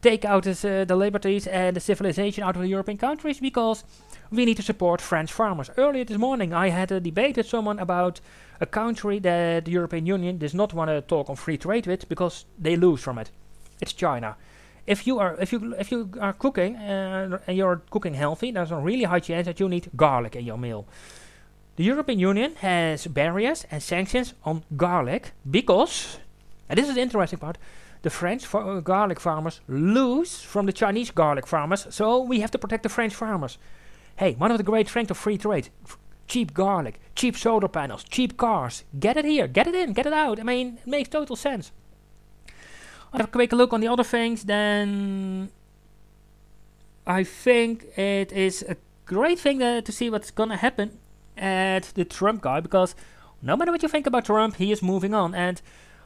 take 0.01 0.25
out 0.25 0.43
this, 0.43 0.65
uh, 0.65 0.85
the 0.85 0.95
liberties 0.95 1.45
and 1.45 1.75
the 1.75 1.79
civilization 1.79 2.43
out 2.43 2.55
of 2.55 2.61
the 2.61 2.67
European 2.67 2.97
countries 2.97 3.39
because 3.39 3.83
we 4.31 4.45
need 4.45 4.57
to 4.57 4.63
support 4.63 5.01
French 5.01 5.31
farmers. 5.31 5.69
Earlier 5.77 6.05
this 6.05 6.17
morning, 6.17 6.53
I 6.53 6.69
had 6.69 6.91
a 6.91 6.99
debate 6.99 7.37
with 7.37 7.47
someone 7.47 7.79
about 7.79 8.21
a 8.61 8.65
country 8.65 9.19
that 9.19 9.65
the 9.65 9.71
European 9.71 10.05
Union 10.05 10.37
does 10.37 10.53
not 10.53 10.73
want 10.73 10.89
to 10.89 11.01
talk 11.01 11.29
on 11.29 11.35
free 11.35 11.57
trade 11.57 11.87
with 11.87 12.07
because 12.09 12.45
they 12.57 12.75
lose 12.75 13.01
from 13.01 13.17
it. 13.17 13.31
It's 13.81 13.93
China. 13.93 14.35
If 14.85 15.05
you 15.07 15.19
are 15.19 15.35
if 15.39 15.51
you 15.51 15.75
if 15.77 15.91
you 15.91 16.09
are 16.19 16.33
cooking 16.33 16.75
uh, 16.75 17.39
and 17.47 17.57
you're 17.57 17.81
cooking 17.89 18.15
healthy, 18.15 18.51
there's 18.51 18.71
a 18.71 18.77
really 18.77 19.03
high 19.03 19.19
chance 19.19 19.45
that 19.45 19.59
you 19.59 19.69
need 19.69 19.89
garlic 19.95 20.35
in 20.35 20.45
your 20.45 20.57
meal. 20.57 20.85
the 21.79 21.85
European 21.85 22.19
Union 22.19 22.55
has 22.55 23.07
barriers 23.07 23.65
and 23.71 23.81
sanctions 23.81 24.33
on 24.43 24.63
garlic 24.75 25.31
because, 25.49 26.19
and 26.67 26.77
this 26.77 26.89
is 26.89 26.95
the 26.95 27.01
interesting 27.01 27.39
part, 27.39 27.57
the 28.01 28.09
French 28.09 28.53
uh, 28.53 28.81
garlic 28.81 29.17
farmers 29.17 29.61
lose 29.69 30.41
from 30.41 30.65
the 30.65 30.73
Chinese 30.73 31.09
garlic 31.11 31.47
farmers, 31.47 31.87
so 31.89 32.21
we 32.21 32.41
have 32.41 32.51
to 32.51 32.57
protect 32.57 32.83
the 32.83 32.89
French 32.89 33.15
farmers. 33.15 33.57
Hey, 34.19 34.33
one 34.33 34.51
of 34.51 34.57
the 34.57 34.65
great 34.65 34.89
strengths 34.89 35.11
of 35.11 35.17
free 35.17 35.37
trade. 35.37 35.69
Cheap 36.27 36.53
garlic, 36.53 36.99
cheap 37.15 37.37
solar 37.37 37.69
panels, 37.69 38.03
cheap 38.03 38.35
cars. 38.35 38.83
Get 38.99 39.15
it 39.15 39.23
here, 39.23 39.47
get 39.47 39.65
it 39.65 39.73
in, 39.73 39.93
get 39.93 40.05
it 40.05 40.11
out. 40.11 40.41
I 40.41 40.43
mean, 40.43 40.77
it 40.81 40.87
makes 40.87 41.07
total 41.07 41.37
sense. 41.37 41.71
I 43.13 43.17
have 43.19 43.29
a 43.29 43.31
quick 43.31 43.53
look 43.53 43.71
on 43.71 43.79
the 43.79 43.87
other 43.87 44.03
things, 44.03 44.43
then 44.43 45.51
I 47.07 47.23
think 47.23 47.97
it 47.97 48.33
is 48.33 48.61
a 48.67 48.75
great 49.05 49.39
thing 49.39 49.63
uh, 49.63 49.79
to 49.79 49.91
see 49.93 50.09
what's 50.09 50.31
gonna 50.31 50.57
happen 50.57 50.99
at 51.37 51.93
the 51.95 52.03
Trump 52.03 52.41
guy 52.41 52.59
because 52.59 52.95
no 53.41 53.55
matter 53.55 53.71
what 53.71 53.83
you 53.83 53.87
think 53.87 54.05
about 54.05 54.25
Trump, 54.25 54.57
he 54.57 54.73
is 54.73 54.83
moving 54.83 55.13
on. 55.13 55.33
And 55.33 55.61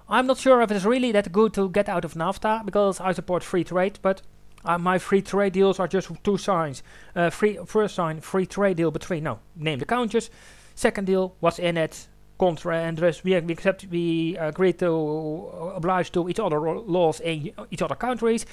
I'm 0.08 0.28
not 0.28 0.38
sure 0.38 0.62
if 0.62 0.70
it's 0.70 0.86
really 0.86 1.12
that 1.14 1.32
good 1.32 1.56
to 1.56 1.68
get 1.68 1.90
out 1.90 2.06
of 2.06 2.14
NAFTA 2.14 2.64
because 2.64 3.00
I 3.00 3.12
support 3.14 3.44
free 3.44 3.64
trade, 3.64 3.98
but 4.04 4.22
uh, 4.66 4.78
my 4.78 4.98
free 4.98 5.22
trade 5.22 5.54
deals 5.54 5.80
are 5.80 5.88
just 5.88 6.12
two 6.24 6.38
signs. 6.38 6.84
Uh, 7.16 7.30
free 7.30 7.60
first 7.66 7.96
sign, 7.96 8.22
free 8.22 8.46
trade 8.46 8.78
deal 8.78 8.92
between 8.92 9.24
no 9.24 9.40
name 9.56 9.80
the 9.80 9.86
countries. 9.86 10.30
Second 10.76 11.06
deal, 11.06 11.36
what's 11.40 11.60
in 11.60 11.78
it, 11.78 12.08
contra, 12.40 12.78
and 12.78 12.98
thus 12.98 13.24
we, 13.24 13.40
we 13.42 13.54
accept 13.54 13.86
we 13.90 14.38
agree 14.38 14.74
to 14.74 14.88
uh, 14.88 15.76
oblige 15.76 16.12
to 16.12 16.30
each 16.30 16.40
other 16.40 16.60
laws 16.60 17.20
in 17.20 17.52
each 17.72 17.82
other 17.82 17.96
countries. 17.96 18.46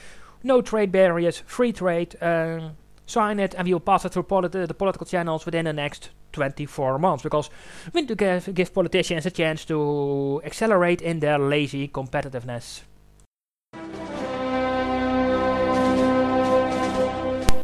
No 0.42 0.62
trade 0.62 0.92
barriers, 0.92 1.42
free 1.46 1.72
trade. 1.72 2.16
Um, 2.22 2.76
sign 3.06 3.40
it, 3.40 3.54
and 3.54 3.66
we 3.66 3.74
will 3.74 3.80
pass 3.80 4.04
it 4.04 4.12
through 4.12 4.22
politi- 4.22 4.66
the 4.66 4.74
political 4.74 5.04
channels 5.06 5.44
within 5.44 5.64
the 5.64 5.72
next 5.72 6.10
24 6.32 6.98
months 6.98 7.22
because 7.24 7.50
we 7.92 8.00
need 8.00 8.08
to 8.08 8.14
give, 8.14 8.54
give 8.54 8.72
politicians 8.72 9.26
a 9.26 9.30
chance 9.30 9.64
to 9.64 10.40
accelerate 10.44 11.02
in 11.02 11.20
their 11.20 11.38
lazy 11.38 11.88
competitiveness. 11.88 12.82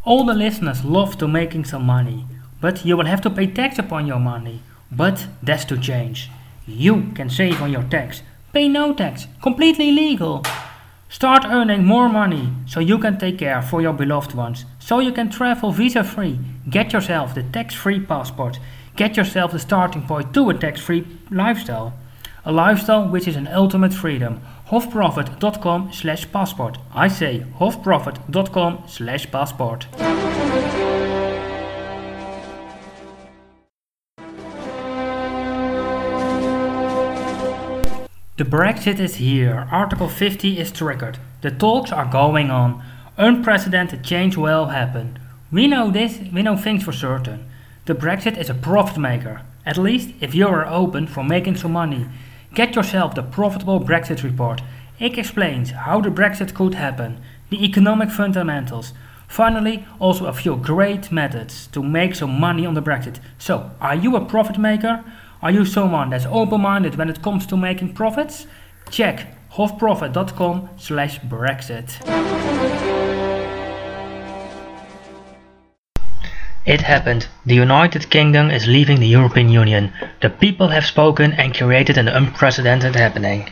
All 0.06 0.22
the 0.22 0.34
listeners 0.34 0.84
love 0.84 1.18
to 1.18 1.26
making 1.26 1.64
some 1.64 1.82
money, 1.82 2.26
but 2.60 2.84
you 2.84 2.96
will 2.96 3.06
have 3.06 3.20
to 3.22 3.28
pay 3.28 3.48
tax 3.48 3.76
upon 3.76 4.06
your 4.06 4.20
money. 4.20 4.62
But 4.88 5.26
that's 5.42 5.64
to 5.64 5.76
change. 5.76 6.30
You 6.64 7.10
can 7.16 7.28
save 7.28 7.60
on 7.60 7.72
your 7.72 7.82
tax. 7.82 8.22
Pay 8.52 8.68
no 8.68 8.94
tax, 8.94 9.26
completely 9.42 9.90
legal. 9.90 10.44
Start 11.08 11.44
earning 11.44 11.84
more 11.84 12.08
money 12.08 12.52
so 12.66 12.78
you 12.78 12.98
can 12.98 13.18
take 13.18 13.38
care 13.38 13.60
for 13.60 13.82
your 13.82 13.92
beloved 13.92 14.32
ones, 14.32 14.64
so 14.78 15.00
you 15.00 15.10
can 15.10 15.28
travel 15.28 15.72
visa 15.72 16.04
free. 16.04 16.38
Get 16.70 16.92
yourself 16.92 17.34
the 17.34 17.42
tax 17.42 17.74
free 17.74 17.98
passport. 17.98 18.60
Get 18.94 19.16
yourself 19.16 19.50
the 19.50 19.58
starting 19.58 20.06
point 20.06 20.32
to 20.34 20.50
a 20.50 20.54
tax 20.54 20.80
free 20.80 21.04
lifestyle. 21.32 21.94
A 22.44 22.52
lifestyle 22.52 23.08
which 23.08 23.26
is 23.26 23.34
an 23.34 23.48
ultimate 23.48 23.92
freedom. 23.92 24.40
Hofprofit.com 24.68 25.92
slash 25.92 26.30
passport. 26.32 26.78
I 26.92 27.08
say 27.08 27.46
hofprofit.com 27.58 28.84
slash 28.88 29.30
passport. 29.30 29.86
The 38.36 38.44
Brexit 38.44 39.00
is 39.00 39.14
here. 39.14 39.66
Article 39.70 40.10
50 40.10 40.58
is 40.58 40.70
triggered. 40.70 41.18
The 41.40 41.50
talks 41.50 41.90
are 41.90 42.04
going 42.04 42.50
on. 42.50 42.84
Unprecedented 43.16 44.04
change 44.04 44.36
will 44.36 44.66
happen. 44.66 45.18
We 45.50 45.66
know 45.68 45.90
this, 45.90 46.18
we 46.32 46.42
know 46.42 46.56
things 46.56 46.82
for 46.82 46.92
certain. 46.92 47.48
The 47.86 47.94
Brexit 47.94 48.36
is 48.36 48.50
a 48.50 48.54
profit 48.54 48.98
maker. 48.98 49.40
At 49.64 49.78
least 49.78 50.10
if 50.20 50.34
you 50.34 50.48
are 50.48 50.66
open 50.66 51.06
for 51.06 51.24
making 51.24 51.56
some 51.56 51.72
money. 51.72 52.08
Get 52.56 52.74
yourself 52.74 53.14
the 53.14 53.22
Profitable 53.22 53.80
Brexit 53.80 54.22
Report. 54.22 54.62
It 54.98 55.18
explains 55.18 55.72
how 55.72 56.00
the 56.00 56.08
Brexit 56.08 56.54
could 56.54 56.72
happen, 56.72 57.20
the 57.50 57.62
economic 57.62 58.08
fundamentals. 58.08 58.94
Finally, 59.28 59.86
also 59.98 60.24
a 60.24 60.32
few 60.32 60.56
great 60.56 61.12
methods 61.12 61.66
to 61.66 61.82
make 61.82 62.14
some 62.14 62.40
money 62.40 62.64
on 62.64 62.72
the 62.72 62.80
Brexit. 62.80 63.20
So, 63.36 63.72
are 63.78 63.94
you 63.94 64.16
a 64.16 64.24
profit 64.24 64.56
maker? 64.56 65.04
Are 65.42 65.50
you 65.50 65.66
someone 65.66 66.08
that's 66.08 66.24
open-minded 66.24 66.96
when 66.96 67.10
it 67.10 67.20
comes 67.20 67.44
to 67.48 67.58
making 67.58 67.92
profits? 67.92 68.46
Check 68.88 69.36
hofprofit.com 69.52 70.70
slash 70.78 71.20
Brexit. 71.20 72.95
It 76.66 76.80
happened. 76.80 77.28
The 77.46 77.54
United 77.54 78.10
Kingdom 78.10 78.50
is 78.50 78.66
leaving 78.66 78.98
the 78.98 79.06
European 79.06 79.48
Union. 79.50 79.92
The 80.20 80.30
people 80.30 80.70
have 80.70 80.84
spoken 80.84 81.32
and 81.34 81.56
created 81.56 81.96
an 81.96 82.08
unprecedented 82.08 82.96
happening. 82.96 83.50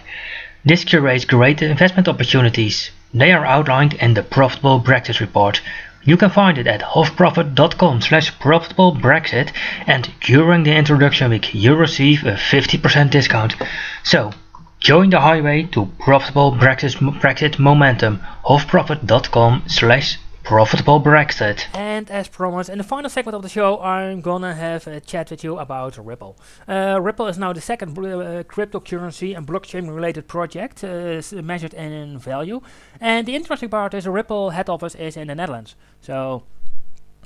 This 0.65 0.85
creates 0.85 1.25
great 1.25 1.63
investment 1.63 2.09
opportunities. 2.09 2.91
They 3.13 3.31
are 3.31 3.47
outlined 3.47 3.93
in 3.95 4.15
the 4.15 4.25
Profitable 4.25 4.81
Brexit 4.81 5.21
Report. 5.21 5.61
You 6.03 6.17
can 6.17 6.31
find 6.31 6.59
it 6.59 6.67
at 6.67 6.81
hofprofit.com 6.81 8.01
slash 8.01 8.37
profitable 8.41 8.91
Brexit 8.97 9.53
and 9.87 10.11
during 10.21 10.65
the 10.65 10.75
introduction 10.75 11.31
week 11.31 11.55
you 11.55 11.77
receive 11.77 12.25
a 12.25 12.33
50% 12.33 13.11
discount. 13.11 13.55
So, 14.03 14.33
join 14.81 15.11
the 15.11 15.21
highway 15.21 15.69
to 15.71 15.87
profitable 16.01 16.51
Brexit, 16.51 16.97
Brexit 17.21 17.61
momentum 17.61 18.23
hofprofit.com 18.45 19.63
slash 19.69 20.19
profitable 20.45 21.01
Brexit. 21.01 21.65
And 21.75 22.11
as 22.11 22.29
promised, 22.29 22.69
in 22.69 22.79
the 22.79 22.85
final 22.85 23.11
segment 23.11 23.35
of 23.35 23.43
the 23.43 23.49
show, 23.49 23.81
I'm 23.81 24.21
gonna 24.21 24.55
have 24.55 24.87
a 24.87 25.01
chat 25.01 25.31
with 25.31 25.43
you 25.43 25.59
about 25.59 25.97
Ripple. 25.97 26.37
Uh, 26.69 27.01
Ripple 27.01 27.27
is 27.27 27.39
now 27.39 27.53
the 27.53 27.61
second 27.61 27.99
uh, 27.99 28.45
cryptocurrency 28.45 29.37
and 29.37 29.47
blockchain-related 29.47 30.29
project 30.29 30.85
uh, 30.85 31.23
measured 31.43 31.75
in 31.75 32.19
value. 32.19 32.61
And 33.01 33.27
the 33.27 33.35
interesting 33.35 33.71
part 33.71 33.95
is, 33.95 34.07
Ripple 34.07 34.51
head 34.51 34.69
office 34.69 34.95
is 34.95 35.17
in 35.17 35.29
the 35.29 35.35
Netherlands. 35.35 35.77
So 36.01 36.45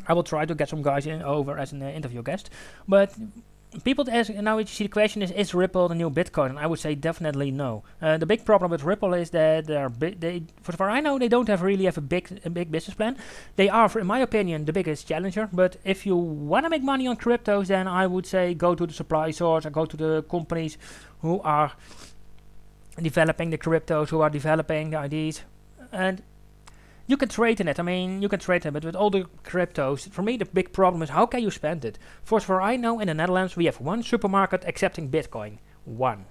I 0.06 0.12
will 0.14 0.22
try 0.22 0.46
to 0.46 0.54
get 0.54 0.68
some 0.68 0.82
guys 0.82 1.06
in 1.06 1.22
over 1.22 1.58
as 1.58 1.72
an 1.72 1.82
uh, 1.82 1.88
interview 1.88 2.22
guest. 2.22 2.50
But 2.86 3.12
people 3.84 4.04
ask 4.10 4.30
now 4.30 4.56
which 4.56 4.70
you 4.70 4.76
see 4.76 4.84
the 4.84 4.90
question 4.90 5.22
is 5.22 5.30
is 5.30 5.54
Ripple 5.54 5.88
the 5.88 5.94
new 5.94 6.10
Bitcoin? 6.10 6.50
And 6.50 6.58
I 6.58 6.66
would 6.66 6.78
say 6.78 6.94
definitely 6.94 7.50
no. 7.50 7.84
Uh, 8.00 8.16
the 8.16 8.26
big 8.26 8.44
problem 8.44 8.70
with 8.70 8.82
Ripple 8.82 9.14
is 9.14 9.30
that 9.30 9.66
they're 9.66 9.88
bi- 9.88 10.16
they, 10.18 10.42
for 10.62 10.72
far 10.72 10.90
I 10.90 11.00
know, 11.00 11.18
they 11.18 11.28
don't 11.28 11.48
have 11.48 11.62
really 11.62 11.84
have 11.84 11.98
a 11.98 12.02
big 12.02 12.40
a 12.44 12.50
big 12.50 12.70
business 12.70 12.94
plan. 12.94 13.16
They 13.56 13.68
are, 13.68 13.88
for, 13.88 14.00
in 14.00 14.06
my 14.06 14.20
opinion, 14.20 14.64
the 14.64 14.72
biggest 14.72 15.06
challenger. 15.06 15.48
But 15.52 15.76
if 15.84 16.06
you 16.06 16.16
want 16.16 16.64
to 16.66 16.70
make 16.70 16.82
money 16.82 17.06
on 17.06 17.16
cryptos, 17.16 17.66
then 17.66 17.86
I 17.86 18.06
would 18.06 18.26
say 18.26 18.54
go 18.54 18.74
to 18.74 18.86
the 18.86 18.92
supply 18.92 19.30
source 19.30 19.64
and 19.64 19.74
go 19.74 19.84
to 19.84 19.96
the 19.96 20.22
companies 20.22 20.78
who 21.20 21.40
are 21.40 21.72
developing 23.00 23.50
the 23.50 23.58
cryptos, 23.58 24.08
who 24.08 24.20
are 24.20 24.30
developing 24.30 24.90
the 24.90 25.04
IDs, 25.04 25.42
and 25.92 26.22
you 27.08 27.16
can 27.16 27.28
trade 27.28 27.60
in 27.60 27.66
it. 27.66 27.80
I 27.80 27.82
mean, 27.82 28.22
you 28.22 28.28
can 28.28 28.38
trade 28.38 28.64
in 28.64 28.68
it, 28.68 28.72
but 28.72 28.84
with 28.84 28.94
all 28.94 29.10
the 29.10 29.24
cryptos, 29.42 30.08
for 30.10 30.22
me, 30.22 30.36
the 30.36 30.44
big 30.44 30.72
problem 30.72 31.02
is 31.02 31.08
how 31.08 31.26
can 31.26 31.42
you 31.42 31.50
spend 31.50 31.84
it? 31.84 31.98
For 32.22 32.36
as 32.36 32.44
far 32.44 32.60
I 32.60 32.76
know, 32.76 33.00
in 33.00 33.08
the 33.08 33.14
Netherlands, 33.14 33.56
we 33.56 33.64
have 33.64 33.80
one 33.80 34.02
supermarket 34.02 34.62
accepting 34.66 35.10
Bitcoin. 35.10 35.58
One. 35.84 36.26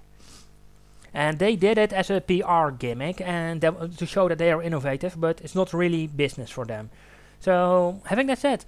And 1.12 1.40
they 1.40 1.56
did 1.56 1.78
it 1.78 1.92
as 1.92 2.10
a 2.10 2.20
PR 2.20 2.70
gimmick 2.70 3.20
and 3.20 3.60
to 3.60 4.06
show 4.06 4.28
that 4.28 4.38
they 4.38 4.52
are 4.52 4.62
innovative, 4.62 5.20
but 5.20 5.40
it's 5.40 5.54
not 5.54 5.74
really 5.74 6.06
business 6.06 6.50
for 6.50 6.64
them. 6.64 6.90
So, 7.40 8.00
having 8.06 8.28
that 8.28 8.38
said, 8.38 8.64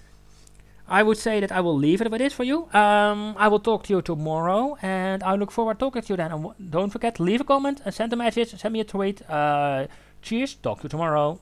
I 0.88 1.04
would 1.04 1.18
say 1.18 1.38
that 1.38 1.52
I 1.52 1.60
will 1.60 1.76
leave 1.76 2.00
it 2.00 2.10
with 2.10 2.18
this 2.18 2.32
for 2.32 2.42
you. 2.42 2.68
Um, 2.72 3.36
I 3.38 3.46
will 3.46 3.60
talk 3.60 3.84
to 3.84 3.94
you 3.94 4.02
tomorrow, 4.02 4.76
and 4.82 5.22
I 5.22 5.36
look 5.36 5.52
forward 5.52 5.74
to 5.74 5.78
talking 5.78 6.02
to 6.02 6.12
you 6.12 6.16
then. 6.16 6.32
And 6.32 6.70
don't 6.70 6.90
forget, 6.90 7.20
leave 7.20 7.40
a 7.40 7.44
comment 7.44 7.80
and 7.84 7.94
send 7.94 8.12
a 8.12 8.16
message, 8.16 8.58
send 8.58 8.72
me 8.72 8.80
a 8.80 8.84
tweet. 8.84 9.22
Uh, 9.30 9.86
cheers, 10.20 10.54
talk 10.54 10.78
to 10.78 10.84
you 10.84 10.88
tomorrow. 10.88 11.38